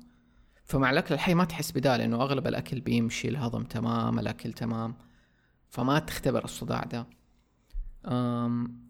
فمع 0.64 0.90
الأكل 0.90 1.14
الحي 1.14 1.34
ما 1.34 1.46
تحس 1.46 1.72
بدا 1.72 1.98
لأنه 1.98 2.22
أغلب 2.22 2.48
الأكل 2.48 2.82
بيمشي 2.82 3.28
الهضم 3.28 3.64
تمام 3.64 4.20
الأكل 4.20 4.54
تمام. 4.54 4.96
فما 5.70 6.00
تختبر 6.00 6.44
الصداع 6.44 6.84
ده. 6.84 7.08
أم 8.06 8.84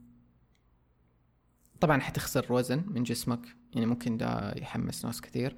طبعا 1.79 2.01
حتخسر 2.01 2.53
وزن 2.53 2.83
من 2.87 3.03
جسمك. 3.03 3.55
يعني 3.73 3.85
ممكن 3.85 4.17
ده 4.17 4.53
يحمس 4.57 5.05
ناس 5.05 5.21
كثير. 5.21 5.57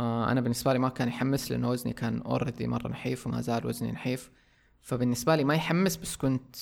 آه 0.00 0.32
أنا 0.32 0.40
بالنسبة 0.40 0.72
لي 0.72 0.78
ما 0.78 0.88
كان 0.88 1.08
يحمس 1.08 1.50
لأنه 1.50 1.70
وزني 1.70 1.92
كان 1.92 2.20
اوريدي 2.20 2.66
مرة 2.66 2.88
نحيف 2.88 3.26
وما 3.26 3.40
زال 3.40 3.66
وزني 3.66 3.92
نحيف. 3.92 4.30
فبالنسبة 4.80 5.36
لي 5.36 5.44
ما 5.44 5.54
يحمس 5.54 5.96
بس 5.96 6.16
كنت 6.16 6.56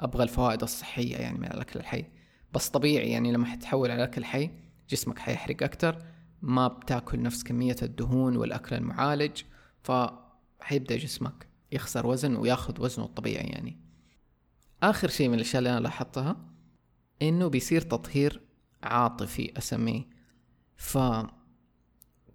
أبغى 0.00 0.22
الفوائد 0.22 0.62
الصحية 0.62 1.16
يعني 1.16 1.38
من 1.38 1.44
الأكل 1.44 1.80
الحي. 1.80 2.04
بس 2.52 2.68
طبيعي 2.68 3.10
يعني 3.10 3.32
لما 3.32 3.46
حتحول 3.46 3.90
على 3.90 4.04
الاكل 4.04 4.20
الحي 4.20 4.50
جسمك 4.90 5.18
حيحرق 5.18 5.62
أكتر 5.62 6.02
ما 6.42 6.68
بتأكل 6.68 7.22
نفس 7.22 7.42
كمية 7.42 7.76
الدهون 7.82 8.36
والأكل 8.36 8.76
المعالج 8.76 9.42
فحيبدأ 9.82 10.96
جسمك 10.96 11.46
يخسر 11.72 12.06
وزن 12.06 12.36
وياخذ 12.36 12.82
وزنه 12.82 13.04
الطبيعي 13.04 13.44
يعني. 13.46 13.80
آخر 14.82 15.08
شيء 15.08 15.28
من 15.28 15.34
الأشياء 15.34 15.58
اللي 15.58 15.70
أنا 15.70 15.80
لاحظتها 15.80 16.36
إنه 17.22 17.48
بيصير 17.48 17.80
تطهير 17.80 18.40
عاطفي 18.82 19.58
أسميه. 19.58 20.02
ف 20.76 20.98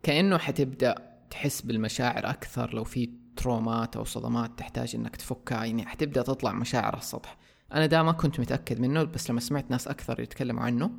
كأنه 0.03 0.37
حتبدأ 0.37 0.95
تحس 1.29 1.61
بالمشاعر 1.61 2.29
أكثر 2.29 2.73
لو 2.73 2.83
في 2.83 3.09
ترومات 3.35 3.95
أو 3.95 4.03
صدمات 4.03 4.59
تحتاج 4.59 4.95
إنك 4.95 5.15
تفكها 5.15 5.65
يعني 5.65 5.85
حتبدأ 5.85 6.21
تطلع 6.21 6.51
مشاعر 6.51 6.97
السطح. 6.97 7.37
أنا 7.73 7.85
ده 7.85 8.03
ما 8.03 8.11
كنت 8.11 8.39
متأكد 8.39 8.79
منه 8.79 9.03
بس 9.03 9.29
لما 9.29 9.39
سمعت 9.39 9.71
ناس 9.71 9.87
أكثر 9.87 10.19
يتكلموا 10.19 10.63
عنه 10.63 10.91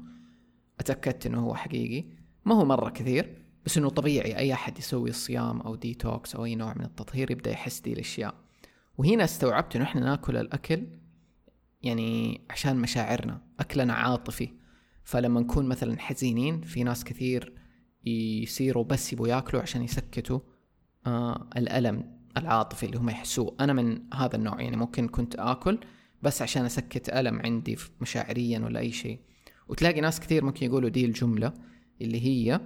أتأكدت 0.80 1.26
إنه 1.26 1.40
هو 1.40 1.54
حقيقي. 1.54 2.04
ما 2.44 2.54
هو 2.54 2.64
مرة 2.64 2.90
كثير 2.90 3.42
بس 3.66 3.78
إنه 3.78 3.88
طبيعي 3.88 4.36
أي 4.36 4.52
أحد 4.52 4.78
يسوي 4.78 5.10
الصيام 5.10 5.60
أو 5.60 5.74
ديتوكس 5.74 6.34
أو 6.34 6.44
أي 6.44 6.54
نوع 6.54 6.74
من 6.74 6.84
التطهير 6.84 7.30
يبدأ 7.30 7.50
يحس 7.50 7.80
دي 7.80 7.92
الأشياء. 7.92 8.34
وهنا 8.98 9.24
استوعبت 9.24 9.76
إنه 9.76 9.84
إحنا 9.84 10.00
ناكل 10.00 10.36
الأكل 10.36 10.86
يعني 11.82 12.40
عشان 12.50 12.76
مشاعرنا 12.76 13.40
أكلنا 13.60 13.92
عاطفي. 13.92 14.48
فلما 15.04 15.40
نكون 15.40 15.68
مثلا 15.68 15.98
حزينين 16.00 16.60
في 16.60 16.84
ناس 16.84 17.04
كثير 17.04 17.52
يصيروا 18.04 18.84
بس 18.84 19.12
يبوا 19.12 19.28
ياكلوا 19.28 19.62
عشان 19.62 19.82
يسكتوا 19.82 20.40
آه 21.06 21.48
الألم 21.56 22.18
العاطفي 22.36 22.86
اللي 22.86 22.98
هم 22.98 23.10
يحسوه. 23.10 23.56
أنا 23.60 23.72
من 23.72 24.14
هذا 24.14 24.36
النوع 24.36 24.60
يعني 24.60 24.76
ممكن 24.76 25.08
كنت 25.08 25.36
آكل 25.36 25.78
بس 26.22 26.42
عشان 26.42 26.64
أسكت 26.64 27.08
ألم 27.08 27.40
عندي 27.44 27.76
مشاعريا 28.00 28.58
ولا 28.58 28.80
أي 28.80 28.92
شيء. 28.92 29.18
وتلاقي 29.68 30.00
ناس 30.00 30.20
كثير 30.20 30.44
ممكن 30.44 30.66
يقولوا 30.66 30.88
دي 30.88 31.04
الجملة 31.04 31.52
اللي 32.00 32.20
هي 32.26 32.60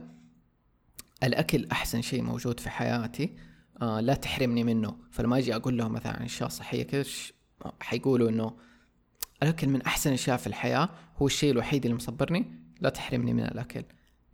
الأكل 1.23 1.67
أحسن 1.73 2.03
شيء 2.03 2.23
موجود 2.23 2.61
في 2.61 2.71
حياتي 2.71 3.37
آه 3.83 4.01
لا 4.01 4.15
تحرمني 4.15 4.65
منه. 4.65 4.97
فلما 5.11 5.39
أجي 5.39 5.57
أقول 5.57 5.79
لهم 5.79 5.93
مثلا 5.93 6.17
عن 6.17 6.25
أشياء 6.25 6.49
صحية 6.49 6.83
كذا 6.83 7.05
حيقولوا 7.81 8.29
إنه 8.29 8.57
الأكل 9.43 9.69
من 9.69 9.83
أحسن 9.83 10.11
الاشياء 10.11 10.37
في 10.37 10.47
الحياة 10.47 10.89
هو 11.17 11.27
الشيء 11.27 11.51
الوحيد 11.51 11.85
اللي 11.85 11.97
مصبرني 11.97 12.53
لا 12.81 12.89
تحرمني 12.89 13.33
من 13.35 13.43
الأكل. 13.43 13.85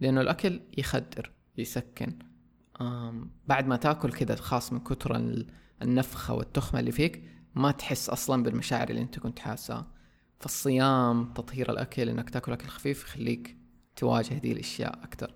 لأنه 0.01 0.21
الأكل 0.21 0.61
يخدر 0.79 1.31
يسكن. 1.59 2.19
بعد 3.47 3.67
ما 3.67 3.77
تأكل 3.77 4.13
كذا 4.13 4.35
خاص 4.37 4.73
من 4.73 4.81
كثر 4.81 5.37
النفخة 5.83 6.35
والتخمة 6.35 6.81
اللي 6.81 6.93
فيك 6.93 7.23
ما 7.55 7.71
تحس 7.71 8.09
أصلا 8.09 8.43
بالمشاعر 8.43 8.89
اللي 8.91 9.03
أنت 9.03 9.19
كنت 9.19 9.39
حاسها 9.39 9.87
فالصيام 10.41 11.33
تطهير 11.33 11.71
الأكل 11.71 12.09
إنك 12.09 12.31
تاكل 12.31 12.53
أكل 12.53 12.69
خفيف 12.69 13.03
يخليك 13.05 13.57
تواجه 13.97 14.35
دي 14.35 14.53
الأشياء 14.53 14.99
أكتر. 15.03 15.35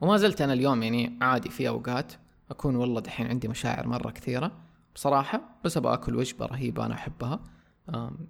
وما 0.00 0.16
زلت 0.16 0.40
أنا 0.40 0.52
اليوم 0.52 0.82
يعني 0.82 1.18
عادي 1.20 1.50
في 1.50 1.68
أوقات 1.68 2.12
أكون 2.50 2.76
والله 2.76 3.00
دحين 3.00 3.26
عندي 3.26 3.48
مشاعر 3.48 3.86
مرة 3.86 4.10
كثيرة 4.10 4.52
بصراحة 4.94 5.40
بس 5.64 5.76
أبغى 5.76 5.94
أكل 5.94 6.16
وجبة 6.16 6.46
رهيبة 6.46 6.86
أنا 6.86 6.94
أحبها. 6.94 7.40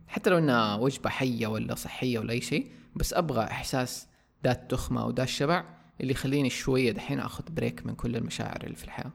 حتى 0.09 0.31
لو 0.31 0.39
إنها 0.39 0.75
وجبة 0.75 1.11
حية 1.11 1.47
ولا 1.47 1.75
صحية 1.75 2.19
ولا 2.19 2.33
أي 2.33 2.41
شيء 2.41 2.71
بس 2.97 3.15
أبغى 3.15 3.45
إحساس 3.45 4.09
ذا 4.45 4.53
التخمة 4.53 5.07
وذا 5.07 5.23
الشبع 5.23 5.65
اللي 6.01 6.13
يخليني 6.13 6.51
شوية 6.51 6.93
دحين 6.93 7.21
أخذ 7.21 7.45
break 7.51 7.87
من 7.87 7.95
كل 7.95 8.17
المشاعر 8.17 8.65
اللي 8.65 8.77
في 8.77 8.85
الحياة. 8.85 9.13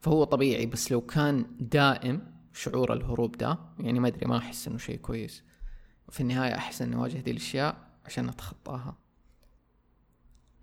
فهو 0.00 0.24
طبيعي 0.24 0.66
بس 0.66 0.92
لو 0.92 1.00
كان 1.00 1.46
دائم 1.60 2.39
شعور 2.52 2.92
الهروب 2.92 3.36
ده 3.36 3.58
يعني 3.78 4.00
ما 4.00 4.08
أدري 4.08 4.26
ما 4.26 4.36
أحس 4.38 4.68
إنه 4.68 4.78
شيء 4.78 4.96
كويس. 4.96 5.44
في 6.08 6.20
النهاية 6.20 6.54
أحس 6.54 6.82
إني 6.82 6.96
أواجه 6.96 7.18
دي 7.18 7.30
الأشياء 7.30 7.90
عشان 8.04 8.28
أتخطاها. 8.28 8.96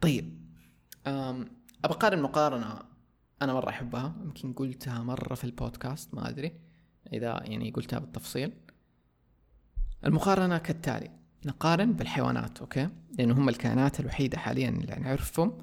طيب 0.01 0.39
أبى 1.08 1.48
أقارن 1.84 2.22
مقارنة 2.22 2.79
أنا 3.41 3.53
مرة 3.53 3.70
أحبها 3.70 4.15
يمكن 4.24 4.53
قلتها 4.53 5.03
مرة 5.03 5.36
في 5.36 5.44
البودكاست 5.44 6.13
ما 6.13 6.29
أدري 6.29 6.51
إذا 7.13 7.44
يعني 7.44 7.72
قلتها 7.72 8.00
بالتفصيل. 8.00 8.53
المقارنة 10.06 10.58
كالتالي 10.58 11.12
نقارن 11.46 11.94
بالحيوانات 11.94 12.60
أوكي؟ 12.60 12.89
لأنه 13.20 13.34
هم 13.34 13.50
الكائنات 13.50 14.00
الوحيدة 14.00 14.38
حاليا 14.38 14.70
اللي 14.70 14.96
نعرفهم 14.96 15.58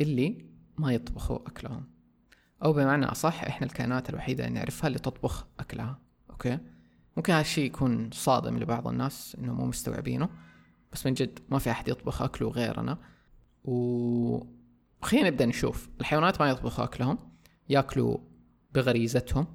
اللي 0.00 0.46
ما 0.78 0.92
يطبخوا 0.92 1.48
أكلهم. 1.48 1.84
أو 2.64 2.72
بمعنى 2.72 3.04
أصح 3.04 3.44
إحنا 3.44 3.66
الكائنات 3.66 4.10
الوحيدة 4.10 4.44
اللي 4.44 4.58
نعرفها 4.58 4.88
اللي 4.88 4.98
تطبخ 4.98 5.46
أكلها 5.60 5.98
أوكي؟ 6.30 6.58
ممكن 7.16 7.32
هذا 7.32 7.40
الشيء 7.40 7.64
يكون 7.64 8.10
صادم 8.12 8.58
لبعض 8.58 8.88
الناس 8.88 9.36
إنه 9.38 9.54
مو 9.54 9.66
مستوعبينه 9.66 10.28
بس 10.92 11.06
من 11.06 11.14
جد 11.14 11.38
ما 11.48 11.58
في 11.58 11.70
أحد 11.70 11.88
يطبخ 11.88 12.22
أكله 12.22 12.48
غيرنا. 12.48 12.98
و 13.64 14.44
خلينا 15.02 15.30
نبدأ 15.30 15.46
نشوف. 15.46 15.88
الحيوانات 16.00 16.40
ما 16.40 16.50
يطبخوا 16.50 16.84
أكلهم 16.84 17.18
يأكلوا 17.68 18.18
بغريزتهم 18.74 19.46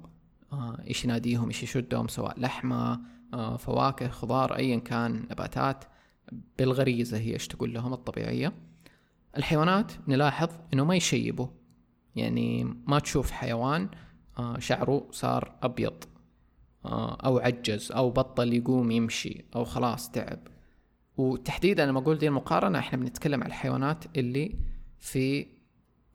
آه 0.52 0.82
إيش 0.88 1.04
يناديهم 1.04 1.46
إيش 1.46 1.62
يشدهم 1.62 2.08
سواء 2.08 2.40
لحمة 2.40 3.00
آه 3.34 3.56
فواكه 3.56 4.08
خضار 4.08 4.56
أيا 4.56 4.78
كان 4.78 5.26
نباتات. 5.30 5.84
بالغريزة 6.58 7.18
هي 7.18 7.32
إيش 7.32 7.46
تقول 7.46 7.74
لهم 7.74 7.92
الطبيعية. 7.92 8.52
الحيوانات 9.36 9.92
نلاحظ 10.08 10.48
إنه 10.74 10.84
ما 10.84 10.96
يشيبوا. 10.96 11.46
يعني 12.16 12.64
ما 12.86 12.98
تشوف 12.98 13.30
حيوان 13.30 13.88
آه 14.38 14.58
شعره 14.58 15.08
صار 15.10 15.54
أبيض 15.62 16.04
آه 16.84 17.14
أو 17.14 17.38
عجز 17.38 17.92
أو 17.92 18.10
بطل 18.10 18.52
يقوم 18.52 18.90
يمشي 18.90 19.44
أو 19.56 19.64
خلاص 19.64 20.10
تعب. 20.10 20.38
وتحديدا 21.16 21.86
لما 21.86 21.98
أقول 21.98 22.18
دي 22.18 22.28
المقارنة 22.28 22.78
إحنا 22.78 22.98
بنتكلم 22.98 23.42
على 23.42 23.48
الحيوانات 23.48 24.04
اللي 24.16 24.58
في 24.98 25.46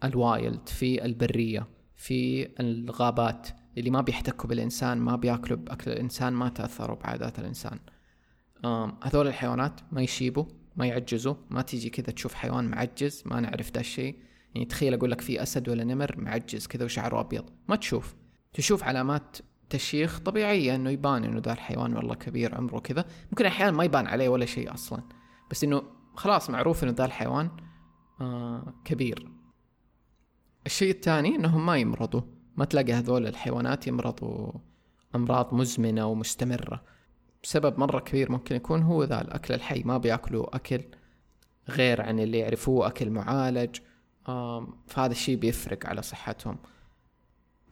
الوايلد 0.03 0.69
في 0.69 1.05
البرية 1.05 1.67
في 1.95 2.49
الغابات 2.59 3.47
اللي 3.77 3.89
ما 3.89 4.01
بيحتكوا 4.01 4.49
بالإنسان 4.49 4.97
ما 4.97 5.15
بيأكلوا 5.15 5.57
بأكل 5.57 5.91
الإنسان 5.91 6.33
ما 6.33 6.49
تأثروا 6.49 6.97
بعادات 6.97 7.39
الإنسان. 7.39 7.79
هذول 9.03 9.27
الحيوانات 9.27 9.79
ما 9.91 10.01
يشيبوا 10.01 10.45
ما 10.75 10.85
يعجزوا 10.87 11.35
ما 11.49 11.61
تيجي 11.61 11.89
كذا 11.89 12.05
تشوف 12.05 12.33
حيوان 12.33 12.65
معجز 12.65 13.23
ما 13.25 13.39
نعرف 13.39 13.71
ده 13.71 13.79
الشيء. 13.79 14.15
يعني 14.55 14.65
تخيل 14.65 14.93
أقول 14.93 15.11
لك 15.11 15.21
في 15.21 15.43
أسد 15.43 15.69
ولا 15.69 15.83
نمر 15.83 16.15
معجز 16.17 16.67
كذا 16.67 16.85
وشعره 16.85 17.19
أبيض. 17.19 17.49
ما 17.67 17.75
تشوف. 17.75 18.15
تشوف 18.53 18.83
علامات 18.83 19.37
تشيخ 19.69 20.19
طبيعية 20.19 20.75
إنه 20.75 20.89
يبان 20.89 21.23
إنه 21.23 21.41
ذا 21.45 21.51
الحيوان 21.51 21.97
والله 21.97 22.15
كبير 22.15 22.55
عمره 22.55 22.79
كذا. 22.79 23.05
ممكن 23.31 23.45
أحيانا 23.45 23.71
ما 23.71 23.83
يبان 23.83 24.07
عليه 24.07 24.29
ولا 24.29 24.45
شيء 24.45 24.73
أصلا. 24.73 25.03
بس 25.51 25.63
إنه 25.63 25.83
خلاص 26.15 26.49
معروف 26.49 26.83
إنه 26.83 26.91
ذا 26.91 27.05
الحيوان 27.05 27.49
آه 28.21 28.73
كبير. 28.85 29.31
الشيء 30.65 30.91
الثاني 30.91 31.35
إنهم 31.35 31.65
ما 31.65 31.77
يمرضوا. 31.77 32.21
ما 32.57 32.65
تلاقي 32.65 32.93
هذول 32.93 33.27
الحيوانات 33.27 33.87
يمرضوا 33.87 34.51
أمراض 35.15 35.53
مزمنة 35.53 36.05
ومستمرة. 36.05 36.83
بسبب 37.43 37.79
مرة 37.79 37.99
كبير 37.99 38.31
ممكن 38.31 38.55
يكون 38.55 38.81
هو 38.81 39.03
ذا 39.03 39.21
الأكل 39.21 39.53
الحي. 39.53 39.83
ما 39.85 39.97
بياكلوا 39.97 40.55
أكل 40.55 40.81
غير 41.69 42.01
عن 42.01 42.19
اللي 42.19 42.37
يعرفوه 42.37 42.87
أكل 42.87 43.09
معالج. 43.09 43.77
فهذا 44.87 45.11
الشيء 45.11 45.35
بيفرق 45.35 45.85
على 45.85 46.01
صحتهم. 46.01 46.57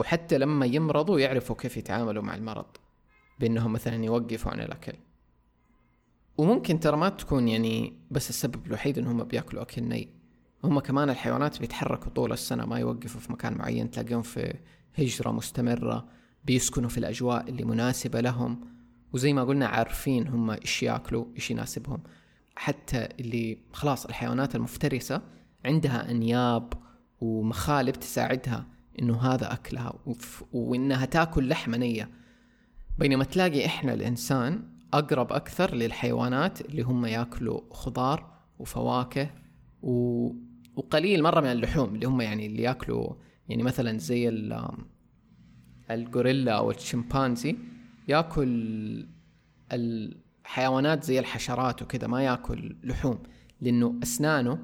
وحتى 0.00 0.38
لما 0.38 0.66
يمرضوا 0.66 1.20
يعرفوا 1.20 1.56
كيف 1.56 1.76
يتعاملوا 1.76 2.22
مع 2.22 2.34
المرض 2.34 2.66
بأنهم 3.40 3.72
مثلا 3.72 4.04
يوقفوا 4.04 4.52
عن 4.52 4.60
الأكل. 4.60 4.92
وممكن 6.38 6.80
ترى 6.80 6.96
ما 6.96 7.08
تكون 7.08 7.48
يعني 7.48 7.96
بس 8.10 8.30
السبب 8.30 8.66
الوحيد 8.66 8.98
إنهم 8.98 9.24
بيأكلوا 9.24 9.62
أكل 9.62 9.82
ني. 9.82 10.08
هم 10.64 10.80
كمان 10.80 11.10
الحيوانات 11.10 11.60
بيتحركوا 11.60 12.10
طول 12.10 12.32
السنة 12.32 12.66
ما 12.66 12.78
يوقفوا 12.78 13.20
في 13.20 13.32
مكان 13.32 13.54
معين 13.58 13.90
تلاقيهم 13.90 14.22
في 14.22 14.54
هجرة 14.94 15.30
مستمرة 15.30 16.08
بيسكنوا 16.44 16.88
في 16.88 16.98
الأجواء 16.98 17.48
اللي 17.48 17.64
مناسبة 17.64 18.20
لهم. 18.20 18.60
وزي 19.12 19.32
ما 19.32 19.44
قلنا 19.44 19.66
عارفين 19.66 20.28
هم 20.28 20.50
إيش 20.50 20.82
يأكلوا 20.82 21.26
إيش 21.36 21.50
يناسبهم. 21.50 22.02
حتى 22.56 23.08
اللي 23.20 23.58
خلاص 23.72 24.06
الحيوانات 24.06 24.56
المفترسة 24.56 25.22
عندها 25.64 26.10
أنياب 26.10 26.72
ومخالب 27.20 27.92
تساعدها 27.92 28.66
إنه 29.00 29.20
هذا 29.20 29.52
أكلها 29.52 29.94
وإنها 30.52 31.04
تاكل 31.04 31.48
لحمة 31.48 31.76
نية. 31.76 32.10
بينما 32.98 33.24
تلاقي 33.24 33.66
إحنا 33.66 33.94
الإنسان 33.94 34.62
أقرب 34.92 35.32
أكثر 35.32 35.74
للحيوانات 35.74 36.60
اللي 36.60 36.82
هم 36.82 37.06
ياكلوا 37.06 37.60
خضار 37.70 38.32
وفواكه 38.58 39.30
و... 39.82 40.28
وقليل 40.76 41.22
مرة 41.22 41.40
من 41.40 41.52
اللحوم 41.52 41.94
اللي 41.94 42.06
هم 42.06 42.20
يعني 42.20 42.46
اللي 42.46 42.62
ياكلوا 42.62 43.14
يعني 43.48 43.62
مثلا 43.62 43.98
زي 43.98 44.28
ال... 44.28 44.68
الغوريلا 45.90 46.52
أو 46.52 46.70
الشمبانزي 46.70 47.56
ياكل 48.08 49.06
الحيوانات 49.72 51.04
زي 51.04 51.18
الحشرات 51.18 51.82
وكذا 51.82 52.06
ما 52.06 52.22
ياكل 52.22 52.76
لحوم. 52.84 53.18
لأنه 53.60 54.00
أسنانه 54.02 54.58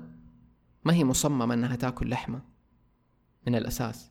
ما 0.88 0.94
هي 0.94 1.04
مصممة 1.04 1.54
إنها 1.54 1.76
تاكل 1.76 2.08
لحمة 2.10 2.42
من 3.46 3.54
الأساس 3.54 4.10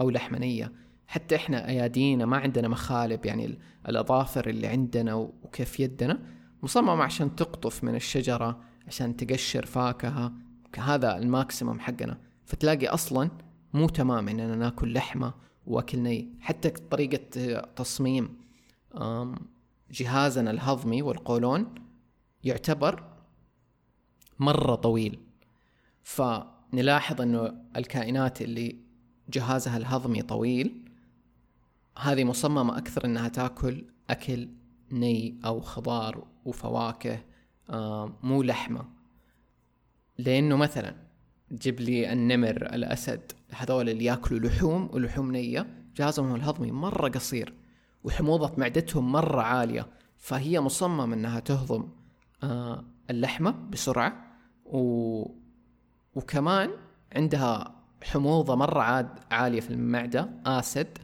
أو 0.00 0.10
لحمة 0.10 0.38
نية. 0.38 0.72
حتى 1.06 1.36
إحنا 1.36 1.68
أيادينا 1.68 2.26
ما 2.26 2.36
عندنا 2.36 2.68
مخالب 2.68 3.26
يعني 3.26 3.58
الأظافر 3.88 4.48
اللي 4.48 4.66
عندنا 4.66 5.14
وكيف 5.14 5.80
يدنا 5.80 6.22
مصممة 6.62 7.02
عشان 7.02 7.36
تقطف 7.36 7.84
من 7.84 7.94
الشجرة 7.94 8.60
عشان 8.86 9.16
تقشر 9.16 9.66
فاكهة 9.66 10.32
هذا 10.78 11.16
الماكسيمم 11.16 11.80
حقنا. 11.80 12.20
فتلاقي 12.44 12.86
أصلا 12.86 13.30
مو 13.74 13.88
تمام 13.88 14.28
إننا 14.28 14.56
ناكل 14.56 14.92
لحمة 14.92 15.34
وأكل 15.66 15.98
ني. 15.98 16.28
حتى 16.40 16.70
طريقة 16.70 17.60
تصميم 17.60 18.36
جهازنا 19.90 20.50
الهضمي 20.50 21.02
والقولون 21.02 21.74
يعتبر 22.44 23.04
مرة 24.38 24.74
طويل. 24.74 25.27
فنلاحظ 26.08 27.20
أنه 27.20 27.54
الكائنات 27.76 28.42
اللي 28.42 28.76
جهازها 29.28 29.76
الهضمي 29.76 30.22
طويل 30.22 30.90
هذه 31.98 32.24
مصممة 32.24 32.78
أكثر 32.78 33.04
إنها 33.04 33.28
تأكل 33.28 33.84
أكل 34.10 34.48
ني 34.92 35.40
أو 35.44 35.60
خضار 35.60 36.26
وفواكه 36.44 37.20
مو 38.22 38.42
لحمة. 38.42 38.84
لأنه 40.18 40.56
مثلا 40.56 40.96
جيب 41.52 41.80
لي 41.80 42.12
النمر 42.12 42.74
الأسد 42.74 43.32
هذول 43.50 43.88
اللي 43.88 44.04
يأكلوا 44.04 44.40
لحوم 44.40 44.90
ولحوم 44.92 45.32
نية 45.32 45.66
جهازهم 45.96 46.34
الهضمي 46.34 46.70
مرة 46.70 47.08
قصير 47.08 47.54
وحموضة 48.04 48.54
معدتهم 48.58 49.12
مرة 49.12 49.42
عالية 49.42 49.86
فهي 50.16 50.60
مصممة 50.60 51.14
إنها 51.14 51.40
تهضم 51.40 51.88
آه 52.42 52.84
اللحمة 53.10 53.50
بسرعة 53.50 54.36
و... 54.64 55.47
وكمان 56.18 56.70
عندها 57.16 57.74
حموضة 58.04 58.54
مرة 58.54 58.80
عاد 58.80 59.08
عالية 59.30 59.60
في 59.60 59.70
المعدة 59.70 60.30
آسد 60.46 60.98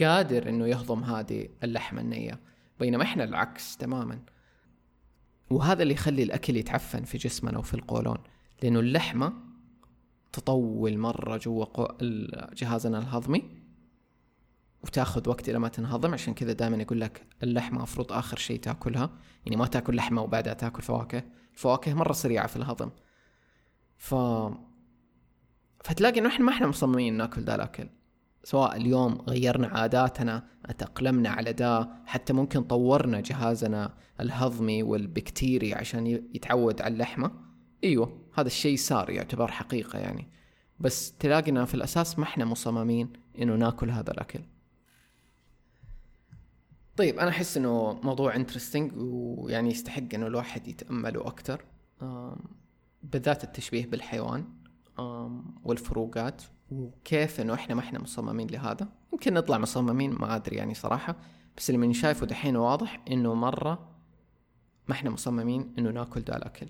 قادر 0.00 0.48
إنه 0.48 0.66
يهضم 0.66 1.04
هذه 1.04 1.48
اللحمة 1.64 2.00
النية. 2.00 2.40
بينما 2.80 3.02
إحنا 3.02 3.24
العكس 3.24 3.76
تماما. 3.76 4.18
وهذا 5.50 5.82
اللي 5.82 5.94
يخلي 5.94 6.22
الأكل 6.22 6.56
يتعفن 6.56 7.04
في 7.04 7.18
جسمنا 7.18 7.58
وفي 7.58 7.74
القولون 7.74 8.18
لأنه 8.62 8.80
اللحمة 8.80 9.32
تطول 10.32 10.98
مرة 10.98 11.36
جوا 11.36 11.64
جهازنا 12.54 12.98
الهضمي 12.98 13.42
وتاخذ 14.84 15.28
وقت 15.28 15.50
لما 15.50 15.68
تنهضم. 15.68 16.14
عشان 16.14 16.34
كذا 16.34 16.52
دائما 16.52 16.76
يقول 16.76 17.00
لك 17.00 17.26
اللحمة 17.42 17.82
مفروض 17.82 18.12
آخر 18.12 18.36
شيء 18.36 18.60
تأكلها. 18.60 19.10
يعني 19.46 19.56
ما 19.56 19.66
تأكل 19.66 19.96
لحمة 19.96 20.22
وبعدها 20.22 20.54
تأكل 20.54 20.82
فواكه. 20.82 21.22
الفواكه 21.54 21.94
مرة 21.94 22.12
سريعة 22.12 22.46
في 22.46 22.56
الهضم. 22.56 22.90
ف 23.96 24.14
فتلاقي 25.84 26.20
إنه 26.20 26.28
إحنا 26.28 26.44
ما 26.44 26.52
إحنا 26.52 26.66
مصممين 26.66 27.14
ناكل 27.14 27.42
ذا 27.42 27.54
الأكل 27.54 27.88
سواء 28.46 28.76
اليوم 28.76 29.14
غيرنا 29.14 29.68
عاداتنا 29.68 30.46
تأقلمنا 30.78 31.28
على 31.28 31.52
ده 31.52 31.88
حتى 32.06 32.32
ممكن 32.32 32.62
طورنا 32.62 33.20
جهازنا 33.20 33.94
الهضمي 34.20 34.82
والبكتيري 34.82 35.74
عشان 35.74 36.06
يتعود 36.06 36.82
على 36.82 36.94
اللحمة. 36.94 37.30
إيوه 37.84 38.20
هذا 38.34 38.46
الشيء 38.46 38.76
صار 38.76 39.10
يعتبر 39.10 39.50
حقيقة 39.50 39.98
يعني. 39.98 40.28
بس 40.80 41.16
تلاقينا 41.16 41.64
في 41.64 41.74
الأساس 41.74 42.18
ما 42.18 42.24
إحنا 42.24 42.44
مصممين 42.44 43.12
إنه 43.38 43.54
ناكل 43.54 43.90
هذا 43.90 44.10
الأكل. 44.10 44.40
طيب 46.96 47.18
أنا 47.18 47.28
أحس 47.28 47.56
إنه 47.56 47.92
موضوع 48.02 48.36
انترستنج 48.36 48.92
ويعني 48.96 49.70
يستحق 49.70 50.14
إنه 50.14 50.26
الواحد 50.26 50.68
يتأمله 50.68 51.26
أكتر. 51.26 51.64
بالذات 53.12 53.44
التشبيه 53.44 53.86
بالحيوان 53.86 54.44
والفروقات 55.64 56.42
وكيف 56.70 57.40
إنه 57.40 57.54
إحنا 57.54 57.74
ما 57.74 57.80
إحنا 57.80 58.02
مصممين 58.02 58.46
لهذا. 58.46 58.88
يمكن 59.12 59.34
نطلع 59.34 59.58
مصممين 59.58 60.12
ما 60.12 60.36
أدري 60.36 60.56
يعني 60.56 60.74
صراحة. 60.74 61.16
بس 61.56 61.70
اللي 61.70 61.78
من 61.78 61.92
شايفه 61.92 62.26
دحين 62.26 62.56
واضح 62.56 63.04
إنه 63.10 63.34
مرة 63.34 63.96
ما 64.88 64.94
إحنا 64.94 65.10
مصممين 65.10 65.74
إنه 65.78 65.90
ناكل 65.90 66.20
ذا 66.20 66.36
الأكل 66.36 66.66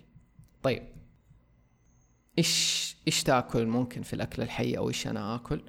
طيب 0.62 0.82
إيش 2.38 2.96
إيش 3.06 3.22
تأكل 3.22 3.66
ممكن 3.66 4.02
في 4.02 4.12
الأكل 4.12 4.42
الحي 4.42 4.76
أو 4.76 4.88
إيش 4.88 5.06
أنا 5.06 5.34
آكل؟ 5.34 5.62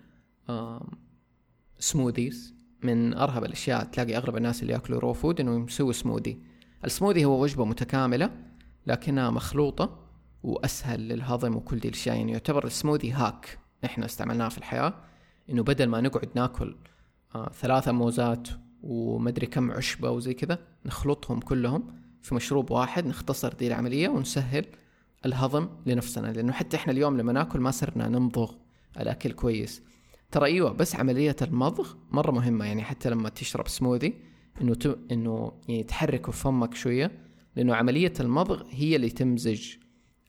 smoothies 1.80 2.56
من 2.84 3.14
أرهب 3.14 3.44
الأشياء 3.44 3.84
تلاقي 3.84 4.18
أغلب 4.18 4.38
الناس 4.38 4.62
اللي 4.62 4.74
يأكلوا 4.74 5.00
raw 5.00 5.14
food 5.14 5.40
إنه 5.40 5.66
يسوي 5.66 5.94
smoothie 5.94 6.42
ال 6.86 6.90
smoothie 6.90 7.26
هو 7.26 7.42
وجبة 7.44 7.66
متكاملة 7.66 8.32
لكنها 8.88 9.30
مخلوطة 9.30 10.07
وأسهل 10.44 11.00
للهضم 11.08 11.56
وكل 11.56 11.80
دي 11.80 11.88
الأشياء. 11.88 12.16
يعني 12.18 12.32
يعتبر 12.32 12.66
السموذي 12.66 13.12
هاك 13.12 13.60
إحنا 13.86 14.06
استعملناه 14.06 14.50
في 14.50 14.58
الحياة 14.58 14.94
إنه 15.50 15.64
بدل 15.64 15.88
ما 15.88 16.02
نقعد 16.02 16.30
ناكل 16.36 16.76
آه 17.36 17.52
ثلاثة 17.62 17.92
موزات 17.92 18.48
ومدري 18.84 19.46
كم 19.48 19.72
عشبة 19.72 20.10
وزي 20.12 20.34
كذا 20.34 20.60
نخلطهم 20.86 21.40
كلهم 21.40 21.88
في 22.22 22.36
مشروب 22.36 22.72
واحد 22.72 23.06
نختصر 23.06 23.54
دي 23.54 23.68
العملية 23.68 24.10
ونسهل 24.10 24.66
الهضم 25.26 25.70
لنفسنا. 25.86 26.28
لأنه 26.28 26.52
حتى 26.54 26.78
إحنا 26.78 26.94
اليوم 26.94 27.18
لما 27.18 27.34
ناكل 27.34 27.60
ما 27.60 27.72
صرنا 27.72 28.08
نمضغ 28.08 28.52
الأكل 29.00 29.32
كويس. 29.32 29.82
ترى 30.32 30.46
أيوه 30.46 30.72
بس 30.72 30.96
عملية 30.96 31.36
المضغ 31.42 31.94
مرة 32.12 32.32
مهمة. 32.32 32.66
يعني 32.66 32.84
حتى 32.84 33.10
لما 33.10 33.30
تشرب 33.30 33.68
سموذي 33.68 34.14
إنه 34.62 34.76
ت... 34.76 35.00
إنه 35.12 35.52
يعني 35.68 35.84
تحركه 35.84 36.32
فمك 36.32 36.74
شوية 36.74 37.12
لأنه 37.56 37.76
عملية 37.76 38.14
المضغ 38.20 38.64
هي 38.70 38.96
اللي 38.96 39.10
تمزج 39.10 39.68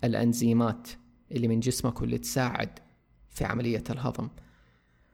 الأنزيمات 0.04 0.88
اللي 1.32 1.48
من 1.48 1.60
جسمك 1.60 2.00
واللي 2.00 2.18
تساعد 2.18 2.78
في 3.28 3.44
عملية 3.44 3.84
الهضم. 3.90 4.28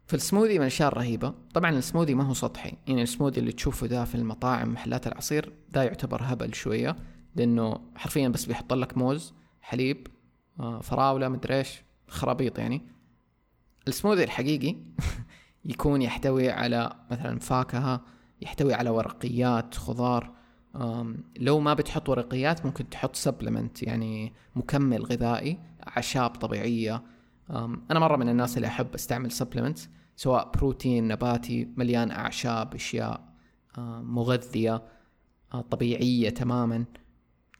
فالسموذي 0.06 0.54
من 0.54 0.60
الاشياء 0.60 0.88
الرهيبه 0.88 1.34
طبعا 1.54 1.70
السموذي 1.70 2.14
ما 2.14 2.24
هو 2.24 2.34
سطحي. 2.34 2.72
يعني 2.86 3.02
السموذي 3.02 3.40
اللي 3.40 3.52
تشوفه 3.52 3.86
ده 3.86 4.04
في 4.04 4.14
المطاعم 4.14 4.72
محلات 4.72 5.06
العصير 5.06 5.52
ده 5.72 5.82
يعتبر 5.82 6.20
هبل 6.24 6.54
شوية 6.54 6.96
لأنه 7.36 7.80
حرفيا 7.96 8.28
بس 8.28 8.44
بيحط 8.44 8.72
لك 8.72 8.98
موز 8.98 9.34
حليب 9.62 10.06
آه، 10.60 10.80
فراولة 10.80 11.28
مدري 11.28 11.58
إيش 11.58 11.82
خرابيط 12.08 12.58
يعني. 12.58 12.82
السموذي 13.88 14.24
الحقيقي 14.24 14.76
يكون 15.64 16.02
يحتوي 16.02 16.50
على 16.50 16.96
مثلا 17.10 17.38
فاكهة 17.38 18.00
يحتوي 18.42 18.74
على 18.74 18.90
ورقيات 18.90 19.74
خضار. 19.74 20.43
لو 21.36 21.60
ما 21.60 21.74
بتحط 21.74 22.08
ورقيات 22.08 22.66
ممكن 22.66 22.90
تحط 22.90 23.16
سبلمنت 23.16 23.82
يعني 23.82 24.32
مكمل 24.56 25.02
غذائي 25.02 25.58
أعشاب 25.88 26.30
طبيعية 26.30 27.02
أنا 27.90 27.98
مرة 27.98 28.16
من 28.16 28.28
الناس 28.28 28.56
اللي 28.56 28.66
أحب 28.66 28.94
أستعمل 28.94 29.32
سبلمنت 29.32 29.78
سواء 30.16 30.50
بروتين 30.50 31.08
نباتي 31.08 31.68
مليان 31.76 32.10
أعشاب 32.10 32.74
أشياء 32.74 33.34
مغذية 34.02 34.82
آه، 35.54 35.60
طبيعية 35.60 36.30
تماما 36.30 36.84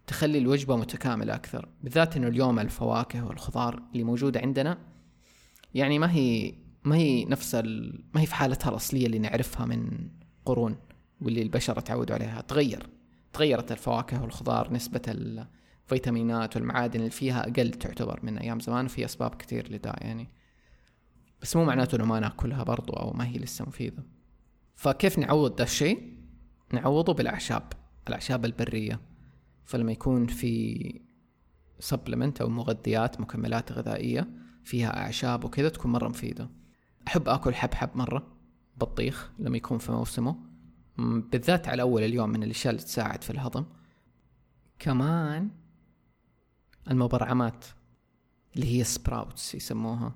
تخلي 0.07 0.39
الوجبة 0.39 0.77
متكاملة 0.77 1.35
أكثر 1.35 1.69
بالذات 1.83 2.17
إنه 2.17 2.29
اليوم 2.29 2.59
الفواكه 2.59 3.27
والخضار 3.27 3.83
اللي 3.93 4.05
موجودة 4.05 4.41
عندنا 4.41 4.79
يعني 5.75 5.99
ما 5.99 6.13
هي 6.13 6.55
ما 6.85 6.97
هي 6.97 7.25
نفس. 7.25 7.55
ما 8.15 8.21
هي 8.21 8.27
في 8.27 8.35
حالتها 8.35 8.71
الأصلية 8.71 9.07
اللي 9.07 9.19
نعرفها 9.19 9.67
من 9.67 10.09
قرون 10.45 10.77
واللي 11.21 11.43
البشر 11.43 11.81
تعودوا 11.81 12.15
عليها 12.17 12.41
تغير 12.41 12.87
تغيرت 13.35 13.73
الفواكه 13.73 14.23
والخضار 14.23 14.73
نسبة 14.73 15.03
الفيتامينات 15.09 16.57
والمعادن 16.57 17.01
اللي 17.01 17.11
فيها 17.11 17.49
أقل 17.49 17.71
تعتبر 17.71 18.21
من 18.23 18.39
أيام 18.39 18.61
زمان 18.61 18.87
في 18.87 19.05
أسباب 19.05 19.35
كثير 19.35 19.73
لدا 19.73 19.95
يعني. 20.01 20.29
بس 21.43 21.57
مو 21.57 21.65
معناته 21.65 21.97
إنه 21.97 22.05
ما 22.05 22.21
نأكلها 22.21 22.63
برضو 22.63 22.93
أو 22.93 23.13
ما 23.13 23.27
هي 23.27 23.39
لسه 23.39 23.65
مفيدة. 23.65 24.03
فكيف 24.75 25.19
نعوض 25.19 25.57
ده 25.57 25.65
الشيء؟ 25.65 26.19
نعوضه 26.73 27.15
بالأعشاب 27.15 27.73
الأعشاب 28.09 28.45
البرية. 28.45 29.01
فلما 29.65 29.93
يكون 29.93 30.27
في 30.27 31.01
سبلمنت 31.79 32.41
أو 32.41 32.49
مغذيات 32.49 33.21
مكملات 33.21 33.73
غذائية 33.73 34.29
فيها 34.65 34.97
أعشاب 34.97 35.45
وكذا 35.45 35.69
تكون 35.69 35.93
مرة 35.93 36.09
مفيدة. 36.09 36.51
أحب 37.09 37.29
آكل 37.29 37.55
حبحب 37.55 37.91
مرة 37.95 38.37
بطيخ 38.77 39.31
لما 39.39 39.57
يكون 39.57 39.79
في 39.79 39.93
موسمه. 39.93 40.54
بالذات 40.99 41.69
على 41.69 41.83
أول 41.83 42.03
اليوم 42.03 42.31
من 42.31 42.43
الأشياء 42.43 42.75
اللي 42.75 42.85
تساعد 42.85 43.25
في 43.25 43.31
الهضم. 43.31 43.65
كمان 44.79 45.51
المبرعمات 46.91 47.65
اللي 48.57 48.79
هي 48.79 48.85
sprouts 48.85 49.55
يسموها. 49.55 50.15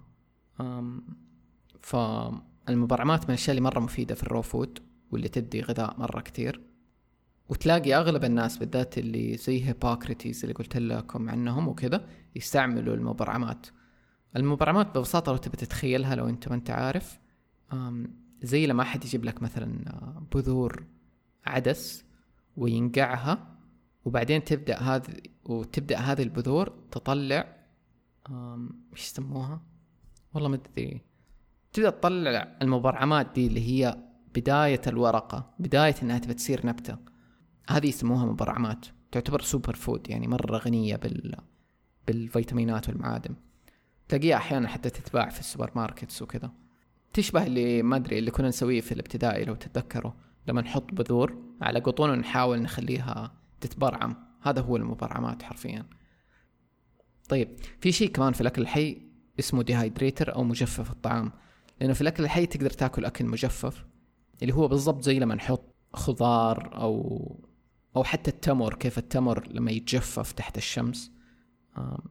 فالمبرعمات 1.80 3.22
من 3.22 3.28
الأشياء 3.28 3.50
اللي 3.50 3.60
مرة 3.60 3.80
مفيدة 3.80 4.14
في 4.14 4.22
ال 4.22 4.27
raw 4.27 4.42
food 4.42 4.78
واللي 5.10 5.28
تدي 5.28 5.60
غذاء 5.60 6.00
مرة 6.00 6.20
كتير. 6.20 6.60
وتلاقي 7.48 7.94
أغلب 7.94 8.24
الناس 8.24 8.56
بالذات 8.56 8.98
اللي 8.98 9.36
زي 9.36 9.64
Hippocrates 9.64 10.42
اللي 10.42 10.54
قلت 10.54 10.76
لكم 10.76 11.30
عنهم 11.30 11.68
وكذا 11.68 12.08
يستعملوا 12.36 12.94
المبرعمات. 12.94 13.66
المبرعمات 14.36 14.98
ببساطة 14.98 15.32
لو 15.32 15.38
تبي 15.38 15.56
تتخيلها 15.56 16.14
لو 16.16 16.28
أنت 16.28 16.48
ما 16.48 16.54
أنت 16.54 16.70
عارف. 16.70 17.18
زي 18.42 18.66
لما 18.66 18.82
أحد 18.82 19.04
يجيب 19.04 19.24
لك 19.24 19.42
مثلا 19.42 19.88
آه، 19.88 20.26
بذور 20.34 20.86
عدس 21.46 22.04
وينقعها 22.56 23.58
وبعدين 24.04 24.44
تبدأ 24.44 24.78
هذه 24.78 25.14
وتبدأ 25.44 25.98
هذه 25.98 26.22
البذور 26.22 26.72
تطلع 26.90 27.58
إيش 28.92 29.06
يسموها؟ 29.06 29.62
والله 30.34 30.48
ما 30.48 30.60
أدري. 30.76 31.00
تبدأ 31.72 31.90
تطلع 31.90 32.56
المبرعمات 32.62 33.26
دي 33.34 33.46
اللي 33.46 33.60
هي 33.60 33.98
بداية 34.34 34.80
الورقة 34.86 35.54
بداية 35.58 35.94
إنها 36.02 36.18
تبى 36.18 36.34
تصير 36.34 36.66
نبتة. 36.66 36.98
هذه 37.68 37.86
يسموها 37.86 38.26
مبرعمات. 38.26 38.86
تعتبر 39.12 39.40
super 39.40 39.74
food 39.74 40.10
يعني 40.10 40.28
مرة 40.28 40.56
غنية 40.56 40.96
بال 40.96 41.36
بالفيتامينات 42.06 42.88
والمعادن. 42.88 43.34
تلاقيها 44.08 44.36
أحيانا 44.36 44.68
حتى 44.68 44.90
تتباع 44.90 45.28
في 45.28 45.40
ال 45.40 45.70
supermarkets 45.74 46.22
وكذا. 46.22 46.52
تشبه 47.12 47.46
اللي 47.46 47.82
ما 47.82 47.96
أدري 47.96 48.18
اللي 48.18 48.30
كنا 48.30 48.48
نسويه 48.48 48.80
في 48.80 48.92
الابتدائي 48.92 49.44
لو 49.44 49.54
تتذكروا 49.54 50.12
لما 50.46 50.60
نحط 50.60 50.92
بذور 50.92 51.36
على 51.62 51.80
قطن 51.80 52.10
ونحاول 52.10 52.62
نخليها 52.62 53.32
تتبرعم. 53.60 54.16
هذا 54.42 54.60
هو 54.60 54.76
المبرعمات 54.76 55.42
حرفيا. 55.42 55.86
طيب 57.28 57.56
في 57.80 57.92
شيء 57.92 58.08
كمان 58.08 58.32
في 58.32 58.40
الأكل 58.40 58.62
الحي 58.62 59.02
اسمه 59.38 59.62
dehydrator 59.62 60.34
أو 60.34 60.44
مجفف 60.44 60.90
الطعام. 60.90 61.32
لأنه 61.80 61.92
في 61.92 62.00
الأكل 62.00 62.24
الحي 62.24 62.46
تقدر 62.46 62.70
تاكل 62.70 63.04
أكل 63.04 63.24
مجفف 63.24 63.84
اللي 64.42 64.54
هو 64.54 64.68
بالضبط 64.68 65.02
زي 65.02 65.18
لما 65.18 65.34
نحط 65.34 65.74
خضار 65.92 66.80
أو 66.80 67.48
أو 67.96 68.04
حتى 68.04 68.30
التمر 68.30 68.74
كيف 68.74 68.98
التمر 68.98 69.48
لما 69.48 69.70
يتجفف 69.70 70.32
تحت 70.32 70.56
الشمس 70.56 71.12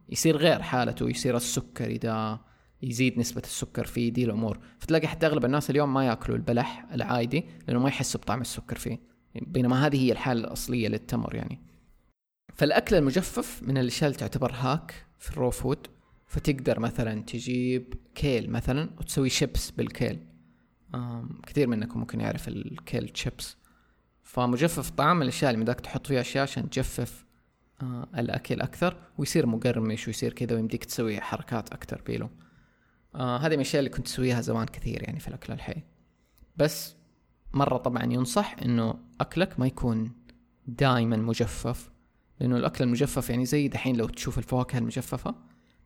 يصير 0.08 0.36
غير 0.36 0.62
حالته 0.62 1.10
يصير 1.10 1.36
السكر 1.36 1.86
اذا 1.86 2.40
يزيد 2.82 3.18
نسبة 3.18 3.42
السكر 3.44 3.84
فيه 3.84 4.12
دي 4.12 4.24
الأمور. 4.24 4.58
فتلاقي 4.78 5.08
حتى 5.08 5.26
أغلب 5.26 5.44
الناس 5.44 5.70
اليوم 5.70 5.94
ما 5.94 6.06
يأكلوا 6.06 6.36
البلح 6.36 6.86
العادي 6.92 7.44
لأنه 7.68 7.80
ما 7.80 7.88
يحسوا 7.88 8.20
بطعم 8.20 8.40
السكر 8.40 8.78
فيه. 8.78 8.98
بينما 9.34 9.86
هذه 9.86 9.96
هي 10.04 10.12
الحالة 10.12 10.40
الأصلية 10.40 10.88
للتمر 10.88 11.34
يعني. 11.34 11.60
فالأكل 12.54 12.96
المجفف 12.96 13.62
من 13.62 13.78
الأشياء 13.78 14.10
اللي 14.10 14.18
تعتبر 14.20 14.52
hack 14.52 15.06
في 15.18 15.30
ال 15.30 15.35
raw 15.35 15.50
food 15.50 15.86
فتقدر 16.26 16.80
مثلا 16.80 17.22
تجيب 17.22 17.94
كيل 18.14 18.50
مثلا 18.50 18.90
وتسوي 18.98 19.28
شيبس 19.28 19.70
بالكيل. 19.70 20.18
كثير 21.46 21.68
منكم 21.68 22.00
ممكن 22.00 22.20
يعرف 22.20 22.48
الكيل 22.48 23.10
شيبس. 23.14 23.56
فمجفف 24.22 24.90
طعام 24.90 25.22
الأشياء 25.22 25.50
اللي 25.50 25.64
بدك 25.64 25.80
تحط 25.80 26.06
فيها 26.06 26.20
أشياء 26.20 26.42
عشان 26.42 26.70
تجفف 26.70 27.24
آه 27.82 28.08
الأكل 28.18 28.60
أكثر 28.60 28.96
ويصير 29.18 29.46
مقرمش 29.46 30.06
ويصير 30.06 30.32
كذا 30.32 30.56
ويمديك 30.56 30.84
تسوي 30.84 31.20
حركات 31.20 31.72
أكثر 31.72 32.02
بيلو. 32.06 32.30
آه 33.14 33.36
هذه 33.38 33.48
من 33.48 33.54
الأشياء 33.54 33.78
اللي 33.78 33.90
كنت 33.90 34.06
أسويها 34.06 34.40
زمان 34.40 34.66
كثير 34.66 35.02
يعني 35.02 35.20
في 35.20 35.28
الأكل 35.28 35.52
الحي. 35.52 35.82
بس 36.56 36.94
مرة 37.52 37.76
طبعا 37.76 38.04
ينصح 38.04 38.56
إنه 38.62 38.94
أكلك 39.20 39.60
ما 39.60 39.66
يكون 39.66 40.12
دائما 40.66 41.16
مجفف 41.16 41.90
لأنه 42.40 42.56
الأكل 42.56 42.84
المجفف 42.84 43.30
يعني 43.30 43.46
زي 43.46 43.68
دحين 43.68 43.96
لو 43.96 44.06
تشوف 44.08 44.38
الفواكه 44.38 44.78
المجففة 44.78 45.34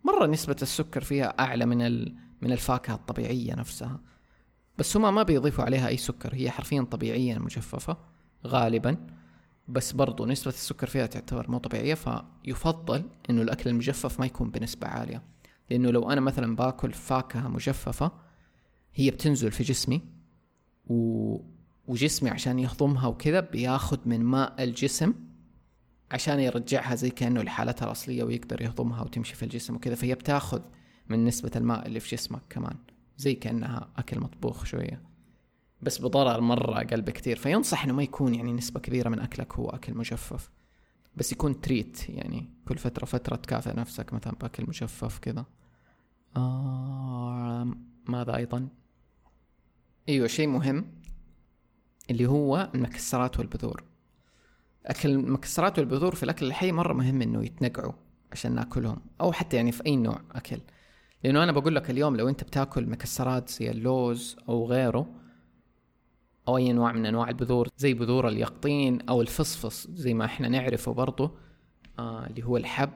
مرة 0.05 0.27
نسبة 0.27 0.57
السكر 0.63 1.05
فيها 1.05 1.35
أعلى 1.41 1.67
من 1.67 2.05
من 2.43 2.53
الفاكهة 2.53 2.95
الطبيعية 2.95 3.55
نفسها. 3.55 4.01
بس 4.79 4.97
هما 4.97 5.11
ما 5.11 5.23
بيضيفوا 5.23 5.65
عليها 5.65 5.89
أي 5.89 5.97
سكر 5.97 6.35
هي 6.35 6.51
حرفيا 6.51 6.83
طبيعيا 6.83 7.39
مجففة 7.39 7.97
غالبا. 8.47 8.97
بس 9.69 9.93
برضو 9.93 10.27
نسبة 10.27 10.51
السكر 10.51 10.87
فيها 10.87 11.07
تعتبر 11.07 11.51
مو 11.51 11.59
طبيعية 11.59 11.95
فيفضل 11.95 13.05
إنه 13.31 13.43
الأكل 13.43 13.71
المجفف 13.71 14.21
ما 14.21 14.27
يكون 14.27 14.51
بنسبة 14.51 14.87
عالية. 14.87 15.23
لأنه 15.73 15.91
لو 15.91 16.11
أنا 16.11 16.21
مثلا 16.21 16.57
باكل 16.57 16.93
فاكهة 16.93 17.49
مجففة 17.49 18.13
هي 18.95 19.11
بتنزل 19.11 19.51
في 19.51 19.63
جسمي 19.63 20.03
و... 20.87 21.37
وجسمي 21.87 22.31
عشان 22.31 22.59
يهضمها 22.59 23.07
وكذا 23.07 23.41
بياخد 23.41 24.09
من 24.09 24.21
ماء 24.21 24.63
الجسم 24.65 25.15
عشان 26.11 26.41
يرجعها 26.41 26.95
زي 26.95 27.11
كأنه 27.11 27.43
لحالتها 27.43 27.87
الأصلية 27.87 28.25
ويقدر 28.25 28.63
يهضمها 28.63 29.03
وتمشي 29.03 29.35
في 29.35 29.43
الجسم 29.43 29.75
وكذا 29.75 29.95
فهي 29.95 30.15
بتاخذ 30.15 30.61
من 31.09 31.25
نسبة 31.25 31.51
الماء 31.57 31.87
اللي 31.87 32.01
في 32.01 32.17
جسمك 32.17 32.43
كمان 32.51 32.77
زي 33.19 33.35
كأنها 33.35 33.89
أكل 33.97 34.21
مطبوخ 34.21 34.65
شوية. 34.65 35.03
بس 35.83 35.99
بضرر 35.99 36.41
مرة 36.41 36.81
أقل 36.81 37.03
بكثير. 37.03 37.37
فينصح 37.37 37.85
إنه 37.85 37.93
ما 37.93 38.03
يكون 38.03 38.35
يعني 38.35 38.53
نسبة 38.53 38.81
كبيرة 38.81 39.09
من 39.09 39.19
أكلك 39.21 39.55
هو 39.55 39.69
أكل 39.69 39.95
مجفف. 39.95 40.51
بس 41.17 41.33
يكون 41.33 41.61
تريت 41.61 42.09
يعني 42.09 42.49
كل 42.69 42.79
فترة 42.79 43.05
فترة 43.05 43.37
تكافئ 43.37 43.77
نفسك 43.77 44.13
مثلا 44.13 44.33
بأكل 44.41 44.65
مجفف 44.69 45.19
كذا. 45.19 45.45
آه 46.37 47.71
ماذا 48.09 48.37
أيضا؟ 48.37 48.69
أيوة 50.09 50.27
شيء 50.27 50.49
مهم 50.49 50.85
اللي 52.11 52.27
هو 52.27 52.71
المكسرات 52.75 53.39
والبذور. 53.39 53.85
أكل 54.87 55.11
المكسرات 55.11 55.79
والبذور 55.79 56.15
في 56.15 56.23
الأكل 56.23 56.47
الحي 56.47 56.73
مرة 56.73 56.93
مهم 56.93 57.23
إنه 57.23 57.45
يتنقعوا 57.45 57.93
عشان 58.33 58.55
نأكلهم 58.55 59.01
أو 59.21 59.33
حتى 59.33 59.57
يعني 59.57 59.73
في 59.73 59.87
أي 59.87 59.97
نوع 59.97 60.21
أكل. 60.33 60.59
لأنه 61.25 61.43
أنا 61.43 61.53
بقول 61.53 61.75
لك 61.75 61.91
اليوم 61.91 62.17
لو 62.17 62.29
أنت 62.29 62.45
بتأكل 62.45 62.87
مكسرات 62.87 63.51
زي 63.51 63.71
اللوز 63.71 64.37
أو 64.49 64.67
غيره 64.67 65.15
أو 66.49 66.57
أي 66.57 66.73
نوع 66.73 66.93
من 66.93 67.07
أنواع 67.07 67.29
البذور 67.29 67.69
زي 67.77 67.95
بذور 67.95 68.29
اليقطين 68.29 69.01
أو 69.09 69.23
الفصفص 69.23 69.87
زي 69.91 70.15
ما 70.15 70.25
إحنا 70.25 70.49
نعرفه 70.49 70.93
برضو 70.93 71.31
آه 71.99 72.27
اللي 72.27 72.43
هو 72.43 72.57
الحب 72.57 72.93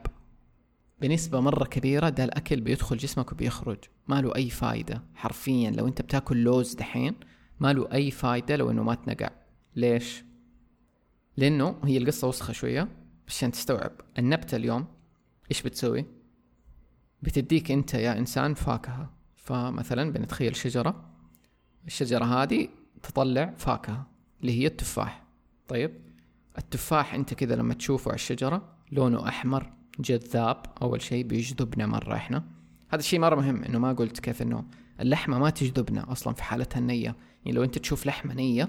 بنسبة 1.01 1.41
مرة 1.41 1.65
كبيرة 1.65 2.09
ده 2.09 2.25
الأكل 2.25 2.61
بيدخل 2.61 2.97
جسمك 2.97 3.33
وبيخرج. 3.33 3.79
ما 4.09 4.21
له 4.21 4.35
أي 4.37 4.51
فايدة. 4.51 5.03
حرفيا 5.15 5.71
لو 5.71 5.89
أنت 5.89 6.03
بتاكل 6.03 6.37
لوز 6.37 6.75
دحين 6.75 7.15
ما 7.61 7.73
له 7.73 7.93
أي 7.93 8.11
فايدة 8.11 8.57
لو 8.57 8.71
إنه 8.71 8.83
ما 8.83 8.95
تنقع. 8.95 9.31
ليش؟ 9.77 10.25
لأنه 11.37 11.81
هي 11.85 11.99
القصة 11.99 12.29
وسخة 12.29 12.53
شوية 12.53 12.89
عشان 13.29 13.53
تستوعب. 13.53 13.93
النبتة 14.19 14.57
اليوم 14.57 14.87
إيش 15.51 15.63
بتسوي؟ 15.63 16.05
بتديك 17.23 17.71
أنت 17.71 17.95
يا 17.95 18.19
إنسان 18.19 18.55
فاكهة. 18.55 19.11
فمثلا 19.37 20.13
بنتخيل 20.13 20.57
شجرة. 20.57 21.11
الشجرة 21.87 22.25
هذه 22.25 22.69
تطلع 23.03 23.55
فاكهة 23.57 24.07
اللي 24.41 24.61
هي 24.61 24.67
التفاح. 24.67 25.25
طيب؟ 25.69 26.01
التفاح 26.59 27.15
أنت 27.15 27.35
كذا 27.35 27.57
لما 27.57 27.75
تشوفه 27.75 28.09
على 28.09 28.15
الشجرة 28.15 28.77
لونه 28.93 29.29
أحمر. 29.29 29.76
جذاب 30.01 30.57
أول 30.83 31.03
شيء 31.03 31.27
بيجذبنا 31.27 31.87
مرة 31.87 32.15
إحنا. 32.15 32.45
هذا 32.89 33.01
الشيء 33.01 33.21
مرة 33.21 33.35
مهم 33.35 33.65
إنه 33.65 33.79
ما 33.79 33.93
قلت 33.93 34.21
كيف 34.21 34.43
إنه 34.43 34.65
اللحمة 35.01 35.39
ما 35.39 35.51
تجذبنا 35.51 36.13
أصلا 36.13 36.35
في 36.35 36.43
حالتها 36.43 36.79
النية. 36.79 37.17
يعني 37.45 37.57
لو 37.57 37.65
أنت 37.65 37.79
تشوف 37.79 38.07
لحمة 38.07 38.35
نية 38.35 38.69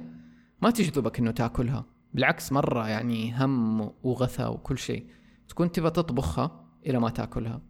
ما 0.61 0.69
تجذبك 0.69 1.19
إنه 1.19 1.31
تاكلها. 1.31 1.85
بالعكس 2.13 2.51
مرة 2.51 2.87
يعني 2.87 3.43
هم 3.43 3.81
وغثى 4.03 4.45
وكل 4.45 4.77
شيء. 4.77 5.05
تكون 5.47 5.71
تبى 5.71 5.89
تطبخها 5.89 6.65
إلى 6.85 6.99
ما 6.99 7.09
تاكلها. 7.09 7.61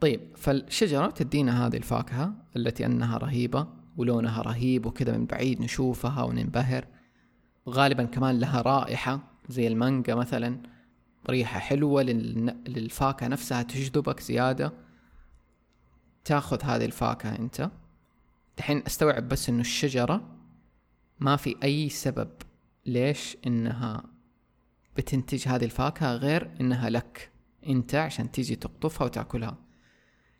طيب 0.00 0.20
فالشجرة 0.36 1.06
تدينا 1.06 1.66
هذه 1.66 1.76
الفاكهة 1.76 2.34
التي 2.56 2.86
أنها 2.86 3.18
رهيبة 3.18 3.68
ولونها 3.96 4.42
رهيب 4.42 4.86
وكذا 4.86 5.18
من 5.18 5.26
بعيد 5.26 5.60
نشوفها 5.60 6.22
وننبهر. 6.22 6.86
غالبا 7.68 8.04
كمان 8.04 8.38
لها 8.38 8.62
رائحة 8.62 9.20
زي 9.48 9.66
المانجا 9.66 10.14
مثلا. 10.14 10.62
ريحة 11.30 11.58
حلوة 11.58 12.02
للفاكهة 12.02 13.28
نفسها 13.28 13.62
تجذبك 13.62 14.20
زيادة. 14.20 14.72
تاخذ 16.24 16.62
هذه 16.62 16.84
الفاكهة 16.84 17.38
أنت. 17.38 17.70
الحين 18.58 18.82
أستوعب 18.86 19.28
بس 19.28 19.48
إنه 19.48 19.60
الشجرة 19.60 20.28
ما 21.20 21.36
في 21.36 21.56
أي 21.62 21.88
سبب 21.88 22.30
ليش 22.86 23.36
إنها 23.46 24.04
بتنتج 24.96 25.48
هذه 25.48 25.64
الفاكهة 25.64 26.14
غير 26.14 26.50
إنها 26.60 26.90
لك 26.90 27.30
أنت 27.66 27.94
عشان 27.94 28.30
تيجي 28.30 28.56
تقطفها 28.56 29.04
وتأكلها. 29.04 29.58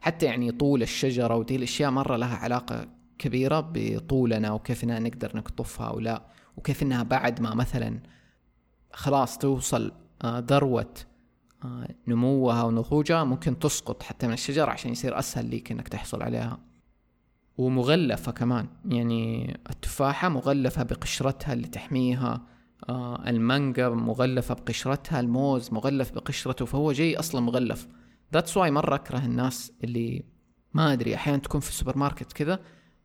حتى 0.01 0.27
يعني 0.27 0.53
طول 0.53 0.83
الشجرة 0.83 1.37
ودي 1.37 1.57
الأشياء 1.57 1.91
مرة 1.91 2.17
لها 2.17 2.37
علاقة 2.37 2.89
كبيرة 3.19 3.71
بطولنا 3.75 4.53
وكيف 4.53 4.85
اننا 4.85 4.99
نقدر 4.99 5.37
نقطفها 5.37 5.87
أو 5.87 6.01
لا 6.01 6.23
وكيف 6.57 6.83
إنها 6.83 7.03
بعد 7.03 7.41
ما 7.41 7.55
مثلا 7.55 8.01
خلاص 8.93 9.39
توصل 9.39 9.93
ذروة 10.27 10.95
آه، 11.65 11.89
نموها 12.09 12.63
ونضوجها 12.63 13.25
ممكن 13.25 13.59
تسقط 13.59 14.03
حتى 14.03 14.27
من 14.27 14.33
الشجرة 14.33 14.71
عشان 14.71 14.93
يصير 14.93 15.19
أسهل 15.19 15.47
ليك 15.47 15.73
إنك 15.73 15.89
تحصل 15.89 16.23
عليها. 16.23 16.59
ومغلفة 17.59 18.33
كمان 18.33 18.69
يعني 18.85 19.55
التفاحة 19.71 20.29
مغلفة 20.29 20.83
بقشرتها 20.83 21.53
اللي 21.53 21.69
تحميها 21.69 22.47
آه 22.89 23.29
المانجا 23.29 23.89
مغلفة 23.89 24.55
بقشرتها 24.55 25.21
الموز 25.21 25.73
مغلف 25.73 26.13
بقشرته 26.13 26.65
فهو 26.65 26.93
جاي 26.93 27.17
أصلا 27.19 27.41
مغلف. 27.41 27.89
that's 28.35 28.57
why 28.57 28.71
مرة 28.71 28.95
أكره 28.95 29.19
الناس 29.19 29.73
اللي 29.85 30.25
ما 30.75 30.93
أدري 30.93 31.15
أحيانا 31.15 31.39
تكون 31.39 31.61
في 31.61 31.69
السوبر 31.69 31.99
ماركت 31.99 32.33
كذا 32.33 32.59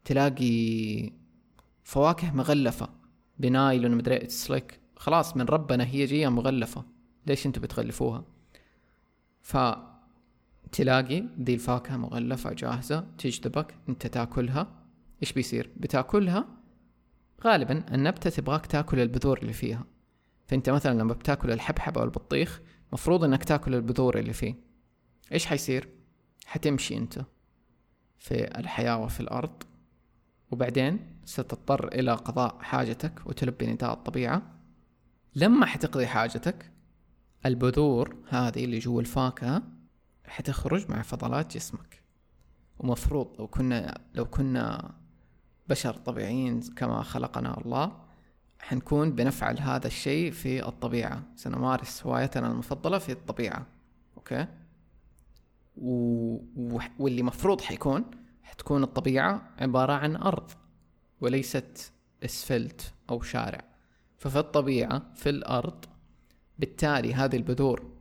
تلاقي 0.05 1.11
فواكه 1.83 2.31
مغلفة 2.31 2.89
بنايلون 3.39 3.91
مدري 3.91 4.15
it's 4.15 4.51
like 4.51 4.79
خلاص 4.95 5.37
من 5.37 5.45
ربنا 5.45 5.83
هي 5.83 6.05
جاية 6.05 6.29
مغلفة. 6.29 6.96
ليش 7.27 7.45
أنتوا 7.45 7.63
بتغلفوها 7.63 8.23
ف 9.41 9.57
تلاقي 10.71 11.23
ذي 11.41 11.53
الفاكهة 11.53 11.97
مغلفة 11.97 12.53
جاهزة 12.53 13.07
تجذبك 13.17 13.75
انت 13.89 14.07
تاكلها. 14.07 14.67
إيش 15.21 15.33
بيصير؟ 15.33 15.69
بتاكلها 15.77 16.47
غالبا 17.43 17.95
النبتة 17.95 18.29
تبغاك 18.29 18.65
تاكل 18.65 18.99
البذور 18.99 19.37
اللي 19.37 19.53
فيها. 19.53 19.85
فأنت 20.47 20.69
مثلا 20.69 20.99
لما 20.99 21.13
بتاكل 21.13 21.51
الحبحب 21.51 21.97
أو 21.97 22.03
البطيخ 22.03 22.61
مفروض 22.93 23.23
أنك 23.23 23.43
تاكل 23.43 23.75
البذور 23.75 24.19
اللي 24.19 24.33
فيه. 24.33 24.55
إيش 25.31 25.45
حيصير؟ 25.45 25.89
حتمشي 26.45 26.97
أنت 26.97 27.25
في 28.17 28.59
الحياة 28.59 28.97
وفي 28.97 29.19
الأرض 29.19 29.63
وبعدين 30.51 30.99
ستضطر 31.25 31.87
إلى 31.87 32.13
قضاء 32.13 32.57
حاجتك 32.61 33.21
وتلبي 33.25 33.67
نداء 33.67 33.93
الطبيعة. 33.93 34.41
لما 35.35 35.65
حتقضي 35.65 36.07
حاجتك 36.07 36.71
البذور 37.45 38.15
هذه 38.29 38.65
اللي 38.65 38.79
جوا 38.79 39.01
الفاكهة 39.01 39.63
حتخرج 40.25 40.91
مع 40.91 41.01
فضلات 41.01 41.53
جسمك. 41.55 42.01
ومفروض 42.79 43.35
لو 43.39 43.47
كنا 43.47 44.01
لو 44.13 44.25
كنا 44.25 44.95
بشر 45.69 45.93
طبيعيين 45.93 46.61
كما 46.61 47.03
خلقنا 47.03 47.61
الله 47.61 48.07
حنكون 48.59 49.11
بنفعل 49.11 49.59
هذا 49.59 49.87
الشيء 49.87 50.31
في 50.31 50.67
الطبيعة. 50.67 51.23
سنمارس 51.35 52.05
هوايتنا 52.05 52.51
المفضلة 52.51 52.97
في 52.97 53.11
الطبيعة. 53.11 53.65
أوكي؟ 54.17 54.47
و... 55.77 56.79
واللي 56.99 57.23
مفروض 57.23 57.61
حيكون 57.61 58.05
حتكون 58.43 58.83
الطبيعة 58.83 59.49
عبارة 59.59 59.93
عن 59.93 60.15
أرض 60.15 60.51
وليست 61.21 61.91
أسفلت 62.25 62.93
أو 63.09 63.21
شارع. 63.21 63.61
ففي 64.17 64.39
الطبيعة 64.39 65.01
في 65.15 65.29
الأرض 65.29 65.85
بالتالي 66.59 67.13
هذه 67.13 67.35
البذور 67.35 67.91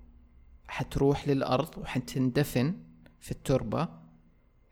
حتروح 0.69 1.29
للأرض 1.29 1.79
وحتندفن 1.79 2.75
في 3.21 3.31
التربة 3.31 3.88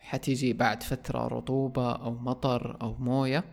حتيجي 0.05 0.53
بعد 0.53 0.83
فترة 0.83 1.27
رطوبة 1.27 1.93
أو 1.93 2.15
مطر 2.15 2.83
أو 2.83 2.97
موية. 2.99 3.45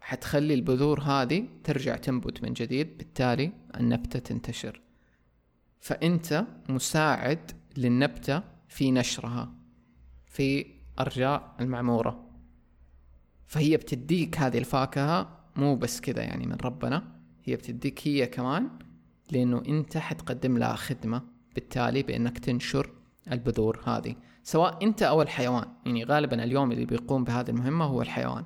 حتخلي 0.00 0.54
البذور 0.54 1.00
هذه 1.00 1.44
ترجع 1.64 1.96
تنبت 1.96 2.42
من 2.42 2.52
جديد 2.52 2.98
بالتالي 2.98 3.52
النبتة 3.76 4.18
تنتشر. 4.18 4.80
فأنت 5.80 6.44
مساعد 6.68 7.50
للنبتة 7.76 8.42
في 8.68 8.90
نشرها 8.90 9.52
في 10.26 10.66
أرجاء 11.00 11.54
المعمورة. 11.60 12.26
فهي 13.46 13.76
بتديك 13.76 14.38
هذه 14.38 14.58
الفاكهة 14.58 15.40
مو 15.56 15.76
بس 15.76 16.00
كذا 16.00 16.22
يعني 16.22 16.46
من 16.46 16.56
ربنا 16.64 17.20
هي 17.44 17.56
بتديك 17.56 18.08
هي 18.08 18.26
كمان 18.26 18.68
لأنه 19.32 19.62
أنت 19.68 19.98
حتقدم 19.98 20.58
لها 20.58 20.74
خدمة 20.74 21.22
بالتالي 21.54 22.02
بأنك 22.02 22.38
تنشر 22.38 22.90
البذور 23.32 23.80
هذه 23.86 24.16
سواء 24.42 24.84
أنت 24.84 25.02
أو 25.02 25.22
الحيوان. 25.22 25.64
يعني 25.86 26.04
غالبا 26.04 26.44
اليوم 26.44 26.72
اللي 26.72 26.84
بيقوم 26.84 27.24
بهذه 27.24 27.50
المهمة 27.50 27.84
هو 27.84 28.02
الحيوان. 28.02 28.44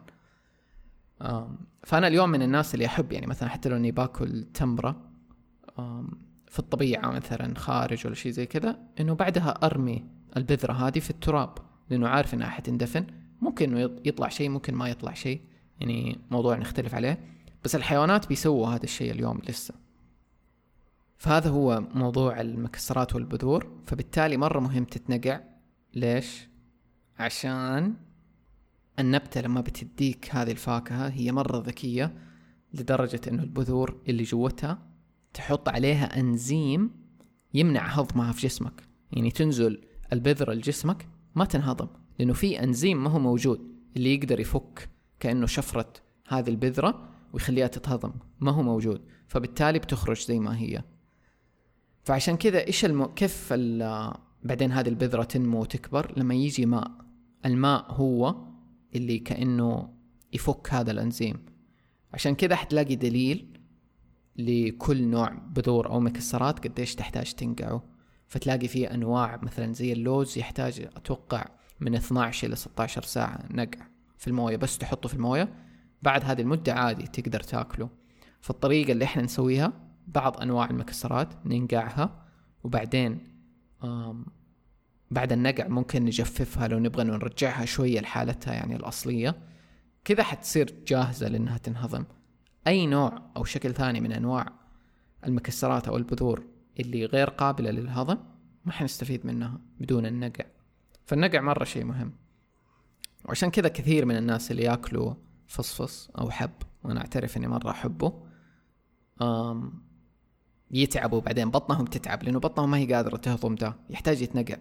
فأنا 1.82 2.06
اليوم 2.06 2.30
من 2.30 2.42
الناس 2.42 2.74
اللي 2.74 2.86
أحب 2.86 3.12
يعني 3.12 3.26
مثلا 3.26 3.48
حتى 3.48 3.68
لو 3.68 3.76
إني 3.76 3.90
باكل 3.90 4.44
تمرة 4.54 5.10
في 6.46 6.58
الطبيعة 6.58 7.10
مثلا 7.10 7.58
خارج 7.58 8.06
ولا 8.06 8.14
شيء 8.14 8.32
زي 8.32 8.46
كذا 8.46 8.78
إنه 9.00 9.14
بعدها 9.14 9.50
أرمي 9.66 10.04
البذرة 10.36 10.72
هذه 10.72 10.98
في 10.98 11.10
التراب 11.10 11.58
لأنه 11.90 12.08
عارف 12.08 12.34
إنها 12.34 12.48
حتندفن. 12.48 13.06
ممكن 13.40 13.76
إنه 13.76 14.00
يطلع 14.04 14.28
شيء 14.28 14.48
ممكن 14.48 14.74
ما 14.74 14.88
يطلع 14.88 15.12
شيء. 15.12 15.40
يعني 15.80 16.18
موضوع 16.30 16.56
نختلف 16.56 16.94
عليه. 16.94 17.18
بس 17.64 17.76
الحيوانات 17.76 18.28
بيسووا 18.28 18.68
هذا 18.68 18.84
الشيء 18.84 19.12
اليوم 19.12 19.40
لسه. 19.48 19.74
فهذا 21.24 21.50
هو 21.50 21.84
موضوع 21.94 22.40
المكسرات 22.40 23.14
والبذور 23.14 23.70
فبالتالي 23.86 24.36
مرة 24.36 24.60
مهم 24.60 24.84
تتنقع. 24.84 25.40
ليش؟ 25.94 26.48
عشان 27.18 27.94
النبتة 28.98 29.40
لما 29.40 29.60
بتديك 29.60 30.34
هذه 30.34 30.50
الفاكهة 30.50 31.08
هي 31.08 31.32
مرة 31.32 31.58
ذكية 31.58 32.14
لدرجة 32.74 33.20
إنه 33.28 33.42
البذور 33.42 34.00
اللي 34.08 34.22
جوتها 34.22 34.78
تحط 35.34 35.68
عليها 35.68 36.20
أنزيم 36.20 36.90
يمنع 37.54 37.86
هضمها 37.86 38.32
في 38.32 38.46
جسمك. 38.46 38.82
يعني 39.12 39.30
تنزل 39.30 39.84
البذرة 40.12 40.52
لجسمك 40.52 41.08
ما 41.34 41.44
تنهضم 41.44 41.88
لأنه 42.18 42.32
في 42.32 42.62
أنزيم 42.62 43.04
ما 43.04 43.10
هو 43.10 43.18
موجود 43.18 43.74
اللي 43.96 44.14
يقدر 44.14 44.40
يفك 44.40 44.88
كأنه 45.20 45.46
شفرة 45.46 45.92
هذه 46.28 46.48
البذرة 46.50 47.08
ويخليها 47.32 47.66
تتهضم 47.66 48.12
ما 48.40 48.50
هو 48.50 48.62
موجود. 48.62 49.00
فبالتالي 49.28 49.78
بتخرج 49.78 50.26
زي 50.26 50.38
ما 50.38 50.58
هي. 50.58 50.82
فعشان 52.04 52.36
كذا 52.36 52.66
إيش 52.66 52.84
الم... 52.84 53.04
كيف 53.04 53.48
ال... 53.52 54.12
بعدين 54.42 54.72
هذه 54.72 54.88
البذرة 54.88 55.22
تنمو 55.22 55.60
وتكبر؟ 55.60 56.12
لما 56.16 56.34
يجي 56.34 56.66
ماء 56.66 56.90
الماء 57.46 57.92
هو 57.92 58.36
اللي 58.94 59.18
كأنه 59.18 59.94
يفك 60.32 60.74
هذا 60.74 60.90
الأنزيم. 60.90 61.44
عشان 62.14 62.34
كذا 62.34 62.56
حتلاقي 62.56 62.96
دليل 62.96 63.60
لكل 64.36 65.04
نوع 65.04 65.28
بذور 65.28 65.86
أو 65.86 66.00
مكسرات 66.00 66.66
قديش 66.68 66.94
تحتاج 66.94 67.32
تنقعه. 67.32 67.84
فتلاقي 68.28 68.68
فيه 68.68 68.94
أنواع 68.94 69.40
مثلا 69.42 69.72
زي 69.72 69.92
اللوز 69.92 70.38
يحتاج 70.38 70.88
أتوقع 70.96 71.46
من 71.80 71.94
12 71.94 72.46
إلى 72.46 72.56
16 72.56 73.02
ساعة 73.02 73.44
نقع 73.50 73.86
في 74.18 74.26
الموية 74.26 74.56
بس 74.56 74.78
تحطه 74.78 75.08
في 75.08 75.14
الموية. 75.14 75.54
بعد 76.02 76.24
هذه 76.24 76.40
المدة 76.40 76.74
عادي 76.74 77.06
تقدر 77.06 77.40
تاكله. 77.40 77.88
فالطريقة 78.40 78.92
اللي 78.92 79.04
إحنا 79.04 79.22
نسويها 79.22 79.83
بعض 80.06 80.40
أنواع 80.40 80.70
المكسرات 80.70 81.28
ننقعها 81.46 82.24
وبعدين 82.64 83.34
بعد 85.10 85.32
النقع 85.32 85.68
ممكن 85.68 86.04
نجففها 86.04 86.68
لو 86.68 86.78
نبغى 86.78 87.04
نرجعها 87.04 87.64
شوية 87.64 88.00
لحالتها 88.00 88.54
يعني 88.54 88.76
الأصلية. 88.76 89.38
كذا 90.04 90.22
حتصير 90.22 90.74
جاهزة 90.86 91.28
لأنها 91.28 91.58
تنهضم. 91.58 92.04
أي 92.66 92.86
نوع 92.86 93.22
أو 93.36 93.44
شكل 93.44 93.74
ثاني 93.74 94.00
من 94.00 94.12
أنواع 94.12 94.52
المكسرات 95.26 95.88
أو 95.88 95.96
البذور 95.96 96.44
اللي 96.80 97.04
غير 97.06 97.30
قابلة 97.30 97.70
للهضم 97.70 98.18
ما 98.64 98.72
حنستفيد 98.72 99.26
منها 99.26 99.60
بدون 99.80 100.06
النقع. 100.06 100.44
فالنقع 101.04 101.40
مرة 101.40 101.64
شيء 101.64 101.84
مهم. 101.84 102.12
وعشان 103.24 103.50
كذا 103.50 103.68
كثير 103.68 104.04
من 104.04 104.16
الناس 104.16 104.50
اللي 104.50 104.62
ياكلوا 104.62 105.14
فصفص 105.46 106.10
أو 106.18 106.30
حب 106.30 106.50
وأنا 106.82 107.00
أعترف 107.00 107.36
إني 107.36 107.48
مرة 107.48 107.70
أحبه 107.70 108.22
يتعبوا 110.70 111.20
بعدين 111.20 111.50
بطنهم 111.50 111.84
تتعب 111.84 112.22
لأنه 112.22 112.40
بطنهم 112.40 112.70
ما 112.70 112.78
هي 112.78 112.94
قادرة 112.94 113.16
تهضم 113.16 113.54
ده 113.54 113.76
يحتاج 113.90 114.22
يتنقع 114.22 114.56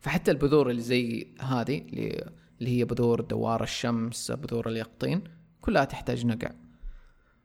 فحتى 0.00 0.30
البذور 0.30 0.70
اللي 0.70 0.82
زي 0.82 1.34
هذه 1.40 1.78
اللي, 1.78 2.30
اللي 2.60 2.78
هي 2.78 2.84
بذور 2.84 3.20
دوار 3.20 3.62
الشمس 3.62 4.30
بذور 4.30 4.68
اليقطين 4.68 5.24
كلها 5.60 5.84
تحتاج 5.84 6.26
نقع. 6.26 6.50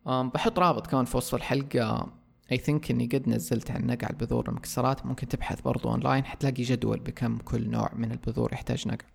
بحط 0.06 0.60
رابط 0.60 0.88
كمان 0.88 1.06
في 1.06 1.18
وصف 1.18 1.36
الحلقة. 1.36 2.14
I 2.52 2.58
think 2.58 2.92
إني 2.92 3.06
قد 3.06 3.30
نزلت 3.30 3.72
عن 3.72 3.86
نقع 3.86 4.10
البذور 4.10 4.50
المكسرات. 4.50 5.06
ممكن 5.06 5.28
تبحث 5.28 5.62
برضو 5.62 5.90
اونلاين 5.90 6.26
حتلاقي 6.26 6.64
جدول 6.64 7.00
بكم 7.00 7.38
كل 7.38 7.70
نوع 7.70 7.92
من 7.96 8.12
البذور 8.12 8.54
يحتاج 8.54 8.88
نقع. 8.88 9.06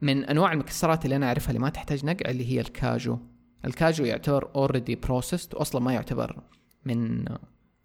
من 0.00 0.24
أنواع 0.24 0.52
المكسرات 0.52 1.04
اللي 1.04 1.16
أنا 1.16 1.26
أعرفها 1.26 1.48
اللي 1.48 1.58
ما 1.58 1.68
تحتاج 1.68 2.04
نقع 2.04 2.30
اللي 2.30 2.52
هي 2.52 2.60
الكاجو. 2.60 3.18
الكاجو 3.64 4.04
يعتبر 4.04 4.50
already 4.54 4.94
processed 4.94 5.54
واصلا 5.54 5.80
ما 5.80 5.92
يعتبر 5.92 6.42
من 6.84 7.24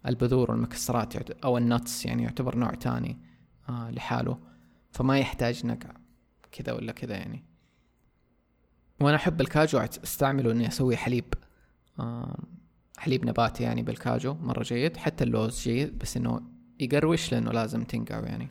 البذور 0.08 0.50
والمكسرات 0.50 1.30
أو 1.30 1.58
النتس 1.58 2.06
يعني 2.06 2.22
يعتبر 2.22 2.56
نوع 2.56 2.70
تاني 2.70 3.18
آه 3.68 3.90
لحاله. 3.90 4.38
فما 4.90 5.18
يحتاج 5.18 5.66
نقع 5.66 5.94
كذا 6.52 6.72
ولا 6.72 6.92
كذا 6.92 7.16
يعني. 7.16 7.44
وأنا 9.00 9.16
أحب 9.16 9.40
الكاجو 9.40 9.78
أستعمله 9.78 10.52
إني 10.52 10.68
أسوي 10.68 10.96
حليب 10.96 11.34
آه 12.00 12.38
حليب 12.98 13.26
نباتي 13.26 13.62
يعني 13.62 13.82
بالكاجو 13.82 14.34
مرة 14.34 14.62
جيد. 14.62 14.96
حتى 14.96 15.24
اللوز 15.24 15.62
جيد 15.62 15.98
بس 15.98 16.16
إنه 16.16 16.40
يقروش 16.80 17.32
لأنه 17.32 17.50
لازم 17.50 17.84
تنقعه 17.84 18.20
يعني. 18.20 18.48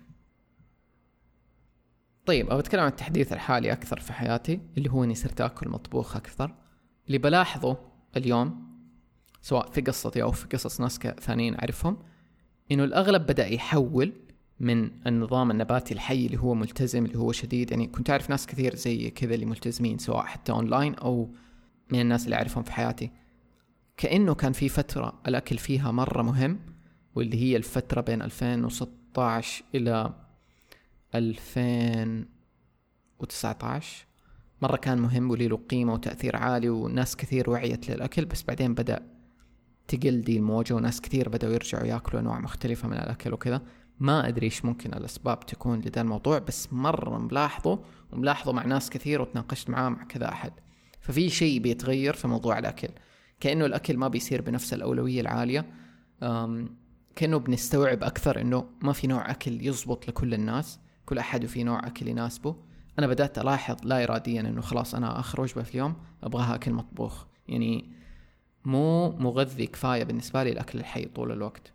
طيب 2.25 2.49
ابى 2.51 2.59
أتكلم 2.59 2.81
عن 2.81 2.87
التحديث 2.87 3.33
الحالي 3.33 3.71
أكثر 3.71 3.99
في 3.99 4.13
حياتي 4.13 4.61
اللي 4.77 4.91
هو 4.91 5.03
إني 5.03 5.15
صرت 5.15 5.41
آكل 5.41 5.69
مطبوخ 5.69 6.15
أكثر. 6.15 6.55
اللي 7.07 7.17
بلاحظه 7.17 7.77
اليوم 8.17 8.66
سواء 9.47 9.71
في 9.71 9.81
قصتي 9.81 10.23
أو 10.23 10.31
في 10.31 10.47
قصص 10.47 10.81
ناس 10.81 10.99
ثانيين 10.99 11.55
أعرفهم 11.55 11.97
إنه 12.71 12.83
الأغلب 12.83 13.21
بدأ 13.21 13.47
يحول 13.47 14.13
من 14.59 14.91
النظام 15.07 15.51
النباتي 15.51 15.93
الحي 15.93 16.25
اللي 16.25 16.39
هو 16.39 16.53
ملتزم 16.53 17.05
اللي 17.05 17.17
هو 17.17 17.31
شديد. 17.31 17.71
يعني 17.71 17.87
كنت 17.87 18.09
أعرف 18.09 18.29
ناس 18.29 18.47
كثير 18.47 18.75
زي 18.75 19.09
كذا 19.09 19.35
اللي 19.35 19.45
ملتزمين 19.45 19.97
سواء 19.97 20.25
حتى 20.25 20.51
أونلاين 20.51 20.95
أو 20.95 21.29
من 21.91 22.01
الناس 22.01 22.25
اللي 22.25 22.35
أعرفهم 22.35 22.63
في 22.63 22.71
حياتي. 22.71 23.11
كأنه 23.97 24.35
كان 24.35 24.53
في 24.53 24.69
فترة 24.69 25.13
الأكل 25.27 25.57
فيها 25.57 25.91
مرة 25.91 26.21
مهم 26.21 26.59
واللي 27.15 27.37
هي 27.37 27.57
الفترة 27.57 28.01
بين 28.01 28.21
2016 28.21 29.63
إلى 29.75 30.13
2019 31.15 34.05
مرة 34.61 34.77
كان 34.77 34.97
مهم 34.97 35.31
ولي 35.31 35.47
له 35.47 35.57
قيمة 35.57 35.93
وتأثير 35.93 36.35
عالي 36.35 36.69
وناس 36.69 37.15
كثير 37.15 37.49
وعيت 37.49 37.89
للأكل 37.89 38.25
بس 38.25 38.43
بعدين 38.43 38.73
بدأ 38.73 39.16
تقل 39.87 40.21
دي 40.21 40.37
الموجة 40.37 40.73
وناس 40.73 41.01
كثير 41.01 41.29
بدأوا 41.29 41.53
يرجعوا 41.53 41.85
يأكلوا 41.85 42.21
أنواع 42.21 42.39
مختلفة 42.39 42.87
من 42.87 42.93
الأكل 42.93 43.33
وكذا. 43.33 43.61
ما 43.99 44.27
أدري 44.27 44.45
إيش 44.45 44.65
ممكن 44.65 44.93
الأسباب 44.93 45.45
تكون 45.45 45.79
لذا 45.79 46.01
الموضوع 46.01 46.39
بس 46.39 46.73
مرة 46.73 47.17
ملاحظة 47.17 47.79
وملاحظة 48.11 48.51
مع 48.51 48.65
ناس 48.65 48.89
كثير 48.89 49.21
وتناقشت 49.21 49.69
معاه 49.69 49.89
مع 49.89 50.03
كذا 50.03 50.29
أحد. 50.29 50.51
ففي 51.01 51.29
شيء 51.29 51.59
بيتغير 51.59 52.13
في 52.13 52.27
موضوع 52.27 52.59
الأكل. 52.59 52.89
كأنه 53.39 53.65
الأكل 53.65 53.97
ما 53.97 54.07
بيصير 54.07 54.41
بنفس 54.41 54.73
الأولوية 54.73 55.21
العالية. 55.21 55.65
كأنه 57.15 57.37
بنستوعب 57.37 58.03
أكثر 58.03 58.41
إنه 58.41 58.65
ما 58.81 58.93
في 58.93 59.07
نوع 59.07 59.31
أكل 59.31 59.67
يزبط 59.67 60.07
لكل 60.07 60.33
الناس. 60.33 60.79
كل 61.05 61.17
أحد 61.17 61.43
وفي 61.43 61.63
نوع 61.63 61.87
أكل 61.87 62.07
يناسبه. 62.07 62.55
أنا 62.99 63.07
بدأت 63.07 63.37
ألاحظ 63.37 63.75
لا 63.83 64.03
إراديا 64.03 64.41
إنه 64.41 64.61
خلاص 64.61 64.95
أنا 64.95 65.19
آخر 65.19 65.41
وجبة 65.41 65.63
في 65.63 65.71
اليوم 65.71 65.95
أبغاها 66.23 66.55
أكل 66.55 66.73
مطبوخ. 66.73 67.25
يعني 67.47 67.91
مو 68.67 69.11
مغذي 69.11 69.67
كفاية 69.67 70.03
بالنسبة 70.03 70.43
لي 70.43 70.51
الأكل 70.51 70.79
الحي 70.79 71.05
طول 71.05 71.31
الوقت. 71.31 71.73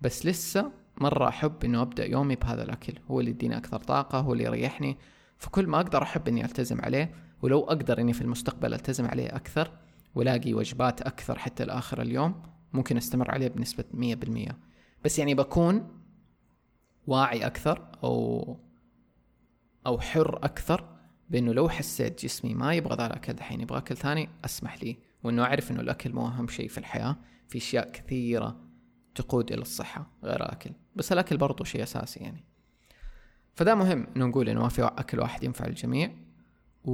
بس 0.00 0.26
لسه 0.26 0.70
مرة 1.00 1.28
أحب 1.28 1.64
إنه 1.64 1.82
أبدأ 1.82 2.06
يومي 2.06 2.36
بهذا 2.36 2.62
الأكل. 2.62 2.92
هو 3.10 3.20
اللي 3.20 3.30
يديني 3.30 3.56
أكثر 3.56 3.78
طاقة 3.78 4.18
هو 4.18 4.32
اللي 4.32 4.44
يريحني. 4.44 4.96
فكل 5.38 5.66
ما 5.66 5.76
أقدر 5.80 6.02
أحب 6.02 6.28
إني 6.28 6.44
ألتزم 6.44 6.80
عليه 6.80 7.14
ولو 7.42 7.60
أقدر 7.60 8.00
إني 8.00 8.12
في 8.12 8.20
المستقبل 8.20 8.74
ألتزم 8.74 9.06
عليه 9.06 9.26
أكثر 9.26 9.70
ولاقي 10.14 10.54
وجبات 10.54 11.02
أكثر 11.02 11.38
حتى 11.38 11.64
لآخر 11.64 12.02
اليوم 12.02 12.42
ممكن 12.72 12.96
أستمر 12.96 13.30
عليه 13.30 13.48
بنسبة 13.48 13.84
مية 13.94 14.14
بالمية. 14.14 14.58
بس 15.04 15.18
يعني 15.18 15.34
بكون 15.34 15.88
واعي 17.06 17.46
أكثر 17.46 17.88
أو 18.04 18.56
أو 19.86 20.00
حر 20.00 20.36
أكثر 20.36 20.84
بأنه 21.30 21.52
لو 21.52 21.68
حسيت 21.68 22.24
جسمي 22.24 22.54
ما 22.54 22.74
يبغى 22.74 22.96
ذا 22.96 23.06
الأكل 23.06 23.32
دحين 23.32 23.60
يبغى 23.60 23.78
أكل 23.78 23.96
ثاني 23.96 24.28
أسمح 24.44 24.82
لي 24.82 25.07
وأنه 25.22 25.42
أعرف 25.42 25.70
أنه 25.70 25.80
الأكل 25.80 26.12
مو 26.12 26.26
أهم 26.26 26.48
شيء 26.48 26.68
في 26.68 26.78
الحياة 26.78 27.16
في 27.48 27.58
أشياء 27.58 27.92
كثيرة 27.92 28.60
تقود 29.14 29.52
إلى 29.52 29.62
الصحة 29.62 30.10
غير 30.24 30.36
الأكل 30.36 30.70
بس 30.96 31.12
الأكل 31.12 31.36
برضو 31.36 31.64
شيء 31.64 31.82
أساسي 31.82 32.20
يعني. 32.20 32.44
فده 33.54 33.74
مهم 33.74 34.06
إنه 34.16 34.26
نقول 34.26 34.48
إنه 34.48 34.62
ما 34.62 34.68
في 34.68 34.82
أكل 34.82 35.20
واحد 35.20 35.44
ينفع 35.44 35.66
الجميع 35.66 36.10
و... 36.84 36.92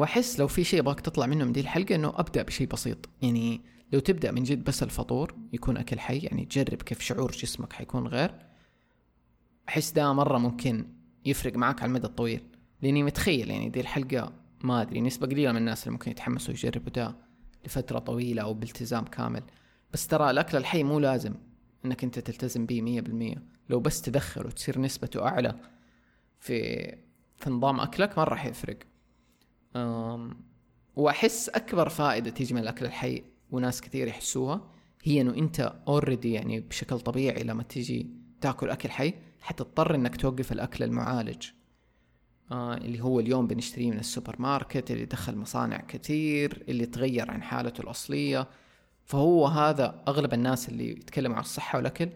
وأحس 0.00 0.40
لو 0.40 0.48
في 0.48 0.64
شيء 0.64 0.80
ابغاك 0.80 1.00
تطلع 1.00 1.26
منه 1.26 1.44
من 1.44 1.52
دي 1.52 1.60
الحلقة 1.60 1.94
إنه 1.94 2.12
أبدأ 2.16 2.42
بشيء 2.42 2.66
بسيط. 2.66 3.08
يعني 3.22 3.60
لو 3.92 4.00
تبدأ 4.00 4.30
من 4.30 4.42
جد 4.42 4.64
بس 4.64 4.82
الفطور 4.82 5.34
يكون 5.52 5.76
أكل 5.76 5.98
حي 6.00 6.18
يعني 6.18 6.44
تجرب 6.44 6.82
كيف 6.82 7.00
شعور 7.00 7.30
جسمك 7.30 7.72
حيكون 7.72 8.06
غير. 8.06 8.34
أحس 9.68 9.92
ده 9.92 10.12
مرة 10.12 10.38
ممكن 10.38 10.86
يفرق 11.24 11.56
معك 11.56 11.82
على 11.82 11.88
المدى 11.88 12.06
الطويل. 12.06 12.40
لأني 12.82 13.02
متخيل 13.02 13.50
يعني 13.50 13.68
دي 13.68 13.80
الحلقة 13.80 14.32
ما 14.64 14.82
أدري 14.82 15.00
نسبة 15.00 15.26
قليلة 15.26 15.52
من 15.52 15.58
الناس 15.58 15.82
اللي 15.82 15.92
ممكن 15.92 16.10
يتحمسوا 16.10 16.54
يجربوا 16.54 16.90
ده. 16.92 17.23
لفترة 17.66 17.98
طويلة 17.98 18.42
أو 18.42 18.54
بالتزام 18.54 19.04
كامل. 19.04 19.42
بس 19.92 20.06
ترى 20.06 20.30
الأكل 20.30 20.56
الحي 20.58 20.82
مو 20.82 20.98
لازم 20.98 21.34
إنك 21.84 22.04
أنت 22.04 22.18
تلتزم 22.18 22.66
به 22.66 22.82
مية 22.82 23.00
بالمية. 23.00 23.42
لو 23.68 23.80
بس 23.80 24.02
تدخل 24.02 24.46
وتصير 24.46 24.80
نسبته 24.80 25.26
أعلى 25.26 25.54
في 26.40 26.86
في 27.36 27.50
نظام 27.50 27.80
أكلك 27.80 28.18
ما 28.18 28.24
راح 28.24 28.46
يفرق. 28.46 28.78
وأحس 30.96 31.48
أكبر 31.48 31.88
فائدة 31.88 32.30
تيجي 32.30 32.54
من 32.54 32.60
الأكل 32.60 32.86
الحي 32.86 33.24
وناس 33.50 33.80
كثير 33.80 34.08
يحسوها 34.08 34.70
هي 35.02 35.20
إنه 35.20 35.34
أنت 35.34 35.72
already 35.88 36.32
يعني 36.32 36.60
بشكل 36.60 37.00
طبيعي 37.00 37.42
لما 37.42 37.62
تيجي 37.62 38.10
تاكل 38.40 38.70
أكل 38.70 38.90
حي 38.90 39.14
حتضطر 39.40 39.94
إنك 39.94 40.16
توقف 40.16 40.52
الأكل 40.52 40.84
المعالج. 40.84 41.46
اللي 42.52 43.00
هو 43.00 43.20
اليوم 43.20 43.46
بنشتريه 43.46 43.90
من 43.90 43.98
السوبر 43.98 44.36
ماركت 44.38 44.90
اللي 44.90 45.04
دخل 45.04 45.36
مصانع 45.36 45.76
كثير 45.76 46.64
اللي 46.68 46.86
تغير 46.86 47.30
عن 47.30 47.42
حالته 47.42 47.80
الأصلية. 47.80 48.48
فهو 49.04 49.46
هذا 49.46 50.02
أغلب 50.08 50.34
الناس 50.34 50.68
اللي 50.68 50.90
يتكلموا 50.90 51.36
عن 51.36 51.42
الصحة 51.42 51.76
والأكل 51.76 52.08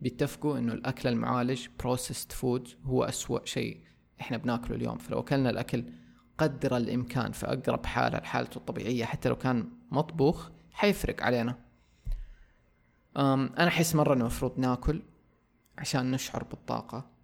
بيتفقوا 0.00 0.58
إنه 0.58 0.72
الأكل 0.72 1.08
المعالج 1.08 1.66
processed 1.78 2.32
food 2.32 2.68
هو 2.84 3.04
أسوأ 3.04 3.44
شيء 3.44 3.80
إحنا 4.20 4.36
بناكله 4.36 4.76
اليوم. 4.76 4.98
فلو 4.98 5.20
أكلنا 5.20 5.50
الأكل 5.50 5.84
قدر 6.38 6.76
الإمكان 6.76 7.32
في 7.32 7.46
أقرب 7.46 7.86
حالة 7.86 8.18
لحالته 8.18 8.58
الطبيعية 8.58 9.04
حتى 9.04 9.28
لو 9.28 9.36
كان 9.36 9.68
مطبوخ 9.90 10.48
حيفرق 10.72 11.22
علينا. 11.22 11.58
أنا 13.16 13.68
أحس 13.68 13.94
مرة 13.94 14.14
إنه 14.14 14.20
المفروض 14.20 14.58
ناكل 14.58 15.02
عشان 15.78 16.10
نشعر 16.10 16.44
بالطاقة. 16.44 17.15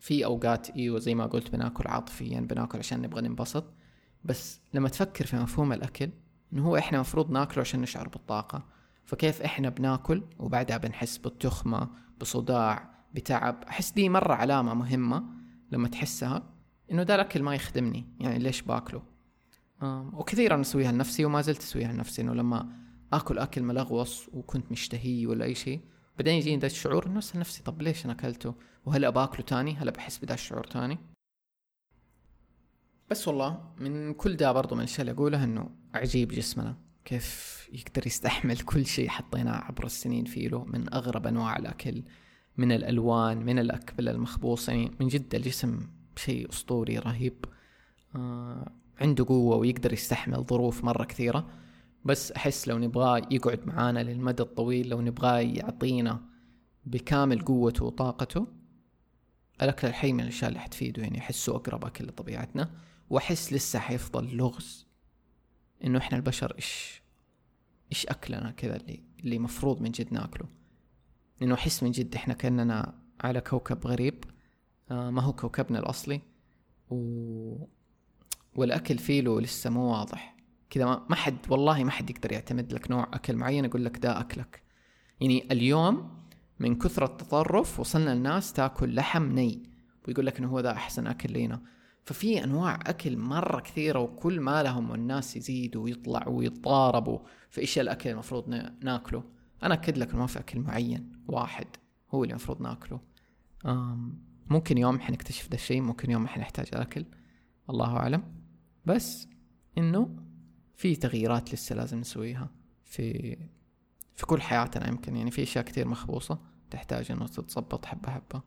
في 0.00 0.24
أوقات 0.24 0.70
إيوه 0.70 0.98
زي 0.98 1.14
ما 1.14 1.26
قلت 1.26 1.50
بناكل 1.50 1.88
عاطفيا 1.88 2.40
بناكل 2.40 2.78
عشان 2.78 3.02
نبغى 3.02 3.20
ننبسط. 3.20 3.64
بس 4.24 4.60
لما 4.74 4.88
تفكر 4.88 5.26
في 5.26 5.36
مفهوم 5.36 5.72
الأكل 5.72 6.10
إنه 6.52 6.66
هو 6.66 6.76
إحنا 6.76 7.00
مفروض 7.00 7.30
ناكله 7.30 7.60
عشان 7.60 7.80
نشعر 7.80 8.08
بالطاقة. 8.08 8.62
فكيف 9.04 9.42
إحنا 9.42 9.68
بناكل 9.68 10.22
وبعدها 10.38 10.76
بنحس 10.76 11.18
بالتخمة 11.18 11.88
بصداع 12.20 12.90
بتعب؟ 13.14 13.64
أحس 13.68 13.92
دي 13.92 14.08
مرة 14.08 14.34
علامة 14.34 14.74
مهمة 14.74 15.24
لما 15.72 15.88
تحسها 15.88 16.42
إنه 16.90 17.02
ده 17.02 17.14
الأكل 17.14 17.42
ما 17.42 17.54
يخدمني. 17.54 18.06
يعني 18.20 18.38
ليش 18.38 18.62
باكله؟ 18.62 19.02
وكثيرا 20.12 20.60
أسويها 20.60 20.92
لنفسي 20.92 21.24
وما 21.24 21.40
زلت 21.40 21.58
أسويها 21.58 21.92
لنفسي 21.92 22.22
إنه 22.22 22.34
لما 22.34 22.68
آكل 23.12 23.38
أكل 23.38 23.62
ملغوص 23.62 24.28
وكنت 24.32 24.72
مشتهيه 24.72 25.26
ولا 25.26 25.44
أي 25.44 25.54
شيء 25.54 25.80
بعدين 26.20 26.34
يجيني 26.34 26.60
ذا 26.60 26.66
الشعور 26.66 27.06
إنه 27.06 27.18
أسأل 27.18 27.40
نفسي 27.40 27.62
طب 27.62 27.82
ليش 27.82 28.04
أنا 28.04 28.12
أكلته؟ 28.12 28.54
وهل 28.86 29.04
أباكله 29.04 29.46
تاني؟ 29.46 29.76
هل 29.76 29.90
بحس 29.90 30.18
بدا 30.18 30.34
الشعور 30.34 30.64
تاني؟ 30.64 30.98
بس 33.10 33.28
والله 33.28 33.72
من 33.78 34.14
كل 34.14 34.36
ده 34.36 34.52
برضو 34.52 34.74
من 34.74 34.80
الأشياء 34.80 35.00
اللي 35.00 35.12
أقولها 35.12 35.44
إنه 35.44 35.70
عجيب 35.94 36.28
جسمنا 36.28 36.76
كيف 37.04 37.68
يقدر 37.72 38.06
يستحمل 38.06 38.58
كل 38.58 38.86
شيء 38.86 39.08
حطيناه 39.08 39.52
عبر 39.56 39.86
السنين 39.86 40.24
فيه 40.24 40.48
له 40.48 40.64
من 40.64 40.94
أغرب 40.94 41.26
أنواع 41.26 41.56
الأكل 41.56 42.02
من 42.56 42.72
الألوان 42.72 43.38
من 43.44 43.58
الأكبل 43.58 44.08
المخبوص 44.08 44.68
يعني 44.68 44.90
من 45.00 45.08
جد 45.08 45.34
الجسم 45.34 45.80
شيء 46.16 46.50
أسطوري 46.50 46.98
رهيب. 46.98 47.44
آه 48.16 48.72
عنده 49.00 49.24
قوة 49.28 49.56
ويقدر 49.56 49.92
يستحمل 49.92 50.44
ظروف 50.44 50.84
مرة 50.84 51.04
كثيرة. 51.04 51.48
بس 52.04 52.32
أحس 52.32 52.68
لو 52.68 52.78
نبغاه 52.78 53.16
يقعد 53.30 53.66
معانا 53.66 54.02
للمدى 54.02 54.42
الطويل 54.42 54.88
لو 54.88 55.00
نبغاه 55.00 55.38
يعطينا 55.38 56.20
بكامل 56.86 57.40
قوته 57.40 57.84
وطاقته 57.84 58.46
الأكل 59.62 59.88
الحي 59.88 60.12
من 60.12 60.20
الأشياء 60.20 60.48
اللي 60.48 60.60
حتفيده 60.60 61.02
يعني 61.02 61.18
أحسه 61.18 61.56
أقرب 61.56 61.84
أكل 61.84 62.06
لطبيعتنا. 62.06 62.70
وأحس 63.10 63.52
لسه 63.52 63.78
حيفضل 63.78 64.36
لغز 64.36 64.86
إنه 65.84 65.98
إحنا 65.98 66.16
البشر 66.16 66.54
إيش 66.56 67.02
إيش 67.92 68.06
أكلنا 68.06 68.50
كذا 68.50 68.76
اللي 68.76 69.04
اللي 69.20 69.38
مفروض 69.38 69.80
من 69.80 69.90
جد 69.90 70.12
ناكله. 70.12 70.48
إنه 71.42 71.54
أحس 71.54 71.82
من 71.82 71.90
جد 71.90 72.14
إحنا 72.14 72.34
كأننا 72.34 72.94
على 73.20 73.40
كوكب 73.40 73.86
غريب. 73.86 74.24
آه 74.90 75.10
ما 75.10 75.22
هو 75.22 75.32
كوكبنا 75.32 75.78
الأصلي. 75.78 76.20
و... 76.90 77.66
والأكل 78.56 78.98
فيه 78.98 79.20
له 79.20 79.40
لسه 79.40 79.70
مو 79.70 79.92
واضح. 79.92 80.36
كذا 80.70 81.06
ما 81.10 81.16
حد 81.16 81.36
والله 81.48 81.84
ما 81.84 81.90
حد 81.90 82.10
يقدر 82.10 82.32
يعتمد 82.32 82.72
لك 82.72 82.90
نوع 82.90 83.08
أكل 83.12 83.36
معين 83.36 83.64
يقول 83.64 83.84
لك 83.84 83.98
ده 83.98 84.20
أكلك. 84.20 84.62
يعني 85.20 85.52
اليوم 85.52 86.20
من 86.58 86.78
كثر 86.78 87.04
التطرف 87.04 87.80
وصلنا 87.80 88.12
الناس 88.12 88.52
تاكل 88.52 88.94
لحم 88.94 89.22
ني 89.32 89.62
ويقول 90.08 90.26
لك 90.26 90.38
إنه 90.38 90.48
هو 90.48 90.60
ذا 90.60 90.72
أحسن 90.72 91.06
أكل 91.06 91.32
لينا. 91.32 91.62
ففي 92.04 92.44
أنواع 92.44 92.74
أكل 92.86 93.16
مرة 93.16 93.60
كثيرة 93.60 93.98
وكل 93.98 94.40
ما 94.40 94.62
لهم 94.62 94.90
والناس 94.90 95.36
يزيدوا 95.36 95.84
ويطلعوا 95.84 96.38
ويتضاربوا 96.38 97.18
في 97.50 97.60
إيش 97.60 97.78
الأكل 97.78 98.10
المفروض 98.10 98.48
ناكله. 98.82 99.24
أنا 99.62 99.74
أكد 99.74 99.98
لك 99.98 100.14
ما 100.14 100.26
في 100.26 100.38
أكل 100.38 100.60
معين 100.60 101.12
واحد 101.28 101.66
هو 102.10 102.24
اللي 102.24 102.32
المفروض 102.32 102.62
ناكله. 102.62 103.00
ممكن 104.50 104.78
يوم 104.78 105.00
حنكتشف 105.00 105.48
ذا 105.48 105.54
الشيء 105.54 105.80
ممكن 105.80 106.10
يوم 106.10 106.26
حنحتاج 106.26 106.66
أكل. 106.72 107.04
الله 107.70 107.96
أعلم. 107.96 108.22
بس 108.86 109.28
إنه 109.78 110.29
في 110.80 110.96
تغييرات 110.96 111.54
لسه 111.54 111.74
لازم 111.74 111.98
نسويها 111.98 112.50
في 112.84 113.36
في 114.14 114.26
كل 114.26 114.40
حياتنا 114.40 114.88
يمكن 114.88 115.16
يعني 115.16 115.30
في 115.30 115.42
أشياء 115.42 115.64
كثير 115.64 115.88
مخبوصة 115.88 116.38
تحتاج 116.70 117.10
إنه 117.12 117.26
تتظبط 117.26 117.86
حبة 117.86 118.10
حبة. 118.10 118.42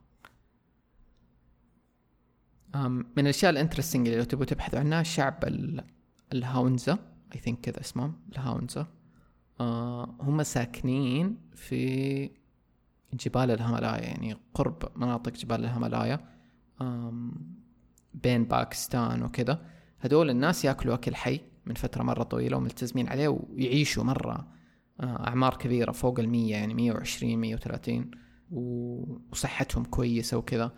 من 3.16 3.18
الأشياء 3.18 3.50
ال 3.50 3.55
interesting 3.55 4.06
اللي 4.06 4.18
لو 4.18 4.24
تبغوا 4.24 4.44
تبحثوا 4.44 4.78
عنها 4.78 5.02
شعب 5.02 5.44
الهاونزا 6.32 6.98
اي 7.34 7.40
ثينك 7.40 7.60
كذا 7.60 7.80
اسمهم 7.80 8.20
الهاونزا. 8.32 8.86
آه 9.60 10.16
هم 10.20 10.42
ساكنين 10.42 11.38
في 11.54 12.30
جبال 13.12 13.50
الهيمالايا 13.50 14.04
يعني 14.04 14.36
قرب 14.54 14.92
مناطق 14.96 15.32
جبال 15.32 15.64
الهيمالايا. 15.64 16.28
بين 18.14 18.44
باكستان 18.44 19.22
وكذا. 19.22 19.66
هدول 20.00 20.30
الناس 20.30 20.64
ياكلوا 20.64 20.94
أكل 20.94 21.14
حي. 21.14 21.40
من 21.66 21.74
فترة 21.74 22.02
مرة 22.02 22.22
طويلة 22.22 22.56
وملتزمين 22.56 23.08
عليه 23.08 23.28
ويعيشوا 23.28 24.04
مرة 24.04 24.48
آه، 25.00 25.28
أعمار 25.28 25.56
كبيرة 25.56 25.92
فوق 25.92 26.20
المية 26.20 26.52
يعني 26.52 26.74
مية 26.74 26.92
وعشرين 26.92 27.38
مية 27.38 27.54
وثلاثين 27.54 28.10
وصحتهم 28.50 29.84
كويسة 29.84 30.36
وكذا 30.36 30.72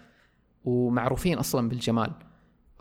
ومعروفين 0.65 1.39
أصلا 1.39 1.69
بالجمال. 1.69 2.13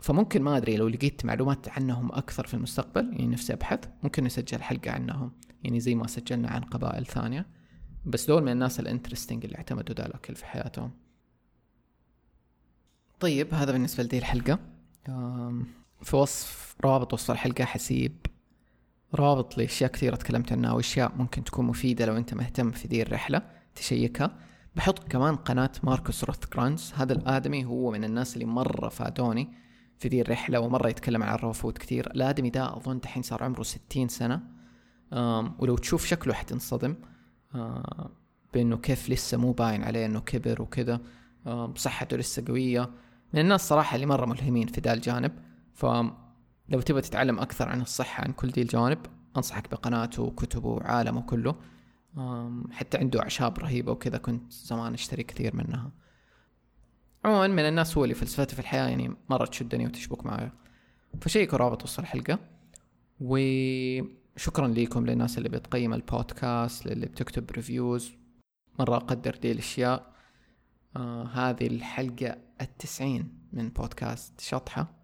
فممكن 0.00 0.42
ما 0.42 0.56
أدري 0.56 0.76
لو 0.76 0.88
لقيت 0.88 1.24
معلومات 1.24 1.68
عنهم 1.68 2.12
أكثر 2.12 2.46
في 2.46 2.54
المستقبل 2.54 3.04
يعني 3.12 3.26
نفسي 3.26 3.52
أبحث 3.52 3.88
ممكن 4.02 4.24
نسجل 4.24 4.62
حلقة 4.62 4.90
عنهم 4.90 5.32
يعني 5.64 5.80
زي 5.80 5.94
ما 5.94 6.06
سجلنا 6.06 6.48
عن 6.48 6.60
قبائل 6.60 7.06
ثانية. 7.06 7.46
بس 8.04 8.26
دول 8.26 8.42
من 8.42 8.52
الناس 8.52 8.80
ال 8.80 8.85
interesting 8.85 9.44
اللي 9.44 9.56
اعتمدوا 9.56 9.94
ذا 9.94 10.06
الأكل 10.06 10.34
في 10.34 10.46
حياتهم. 10.46 10.90
طيب 13.20 13.54
هذا 13.54 13.72
بالنسبة 13.72 14.02
لدي 14.02 14.18
الحلقة. 14.18 14.58
في 16.02 16.16
وصف 16.16 16.76
روابط 16.84 17.12
وصف 17.12 17.30
الحلقة 17.30 17.64
حسيب 17.64 18.26
روابط 19.14 19.58
لأشياء 19.58 19.90
كثيرة 19.90 20.16
تكلمت 20.16 20.52
عنها 20.52 20.72
وأشياء 20.72 21.12
ممكن 21.16 21.44
تكون 21.44 21.64
مفيدة 21.64 22.06
لو 22.06 22.16
أنت 22.16 22.34
مهتم 22.34 22.70
في 22.70 22.88
ذي 22.88 23.02
الرحلة 23.02 23.42
تشيكها. 23.74 24.36
بحط 24.76 25.08
كمان 25.08 25.36
قناة 25.36 25.72
ماركوس 25.82 26.24
روث 26.24 26.44
كرانز 26.44 26.92
هذا 26.96 27.12
الآدمي 27.12 27.64
هو 27.64 27.90
من 27.90 28.04
الناس 28.04 28.34
اللي 28.34 28.44
مرة 28.44 28.88
فادوني 28.88 29.48
في 29.98 30.08
ذي 30.08 30.20
الرحلة 30.20 30.60
ومرة 30.60 30.88
يتكلم 30.88 31.22
عن 31.22 31.34
ال 31.34 31.39
raw 31.39 31.52
food 31.52 31.78
كثير 31.78 32.10
الآدمي 32.10 32.50
ده 32.50 32.76
أظن 32.76 32.98
دحين 32.98 33.22
صار 33.22 33.42
عمره 33.42 33.62
ستين 33.62 34.08
سنة. 34.08 34.42
ولو 35.58 35.76
تشوف 35.76 36.06
شكله 36.06 36.34
حتنصدم 36.34 36.96
بأنه 38.54 38.76
كيف 38.76 39.10
لسه 39.10 39.38
مو 39.38 39.52
باين 39.52 39.84
عليه 39.84 40.06
أنه 40.06 40.20
كبر 40.20 40.62
وكذا. 40.62 41.00
صحته 41.76 42.16
لسه 42.16 42.44
قوية. 42.48 42.90
من 43.32 43.40
الناس 43.40 43.68
صراحة 43.68 43.94
اللي 43.94 44.06
مرة 44.06 44.26
ملهمين 44.26 44.66
في 44.66 44.80
ذا 44.80 44.92
الجانب. 44.92 45.32
ف 45.76 45.86
لو 46.68 46.80
تبغى 46.80 47.00
تتعلم 47.00 47.38
أكثر 47.38 47.68
عن 47.68 47.80
الصحة 47.80 48.24
عن 48.24 48.32
كل 48.32 48.50
دي 48.50 48.62
الجوانب 48.62 48.98
أنصحك 49.36 49.70
بقناته 49.70 50.22
وكتبه 50.22 50.68
وعالمه 50.68 51.22
كله. 51.22 51.54
حتى 52.70 52.98
عنده 52.98 53.22
أعشاب 53.22 53.58
رهيبة 53.58 53.92
وكذا 53.92 54.18
كنت 54.18 54.52
زمان 54.52 54.94
أشتري 54.94 55.22
كثير 55.22 55.56
منها. 55.56 55.90
عموما 57.24 57.46
من 57.46 57.58
الناس 57.68 57.96
هو 57.96 58.04
اللي 58.04 58.14
فلسفته 58.14 58.54
في 58.54 58.58
الحياة 58.58 58.88
يعني 58.88 59.16
مرة 59.30 59.44
تشدني 59.44 59.86
وتشبك 59.86 60.26
معي. 60.26 60.50
فشيكوا 61.20 61.58
رابط 61.58 61.82
وصل 61.82 62.02
الحلقة. 62.02 62.38
وشكرا 63.20 64.68
لكم 64.68 65.06
للناس 65.06 65.38
اللي 65.38 65.48
بتقيم 65.48 65.94
البودكاست 65.94 66.86
للي 66.86 67.06
بتكتب 67.06 67.50
ريفيوز 67.50 68.12
مرة 68.78 68.96
أقدر 68.96 69.36
دي 69.36 69.52
الأشياء. 69.52 70.12
آه 70.96 71.24
هذه 71.24 71.66
الحلقة 71.66 72.36
التسعين 72.60 73.48
من 73.52 73.68
بودكاست 73.68 74.40
شطحة. 74.40 74.95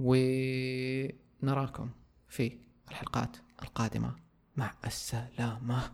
ونراكم 0.00 1.90
في 2.28 2.58
الحلقات 2.88 3.36
القادمة. 3.62 4.16
مع 4.56 4.74
السلامة. 4.84 5.92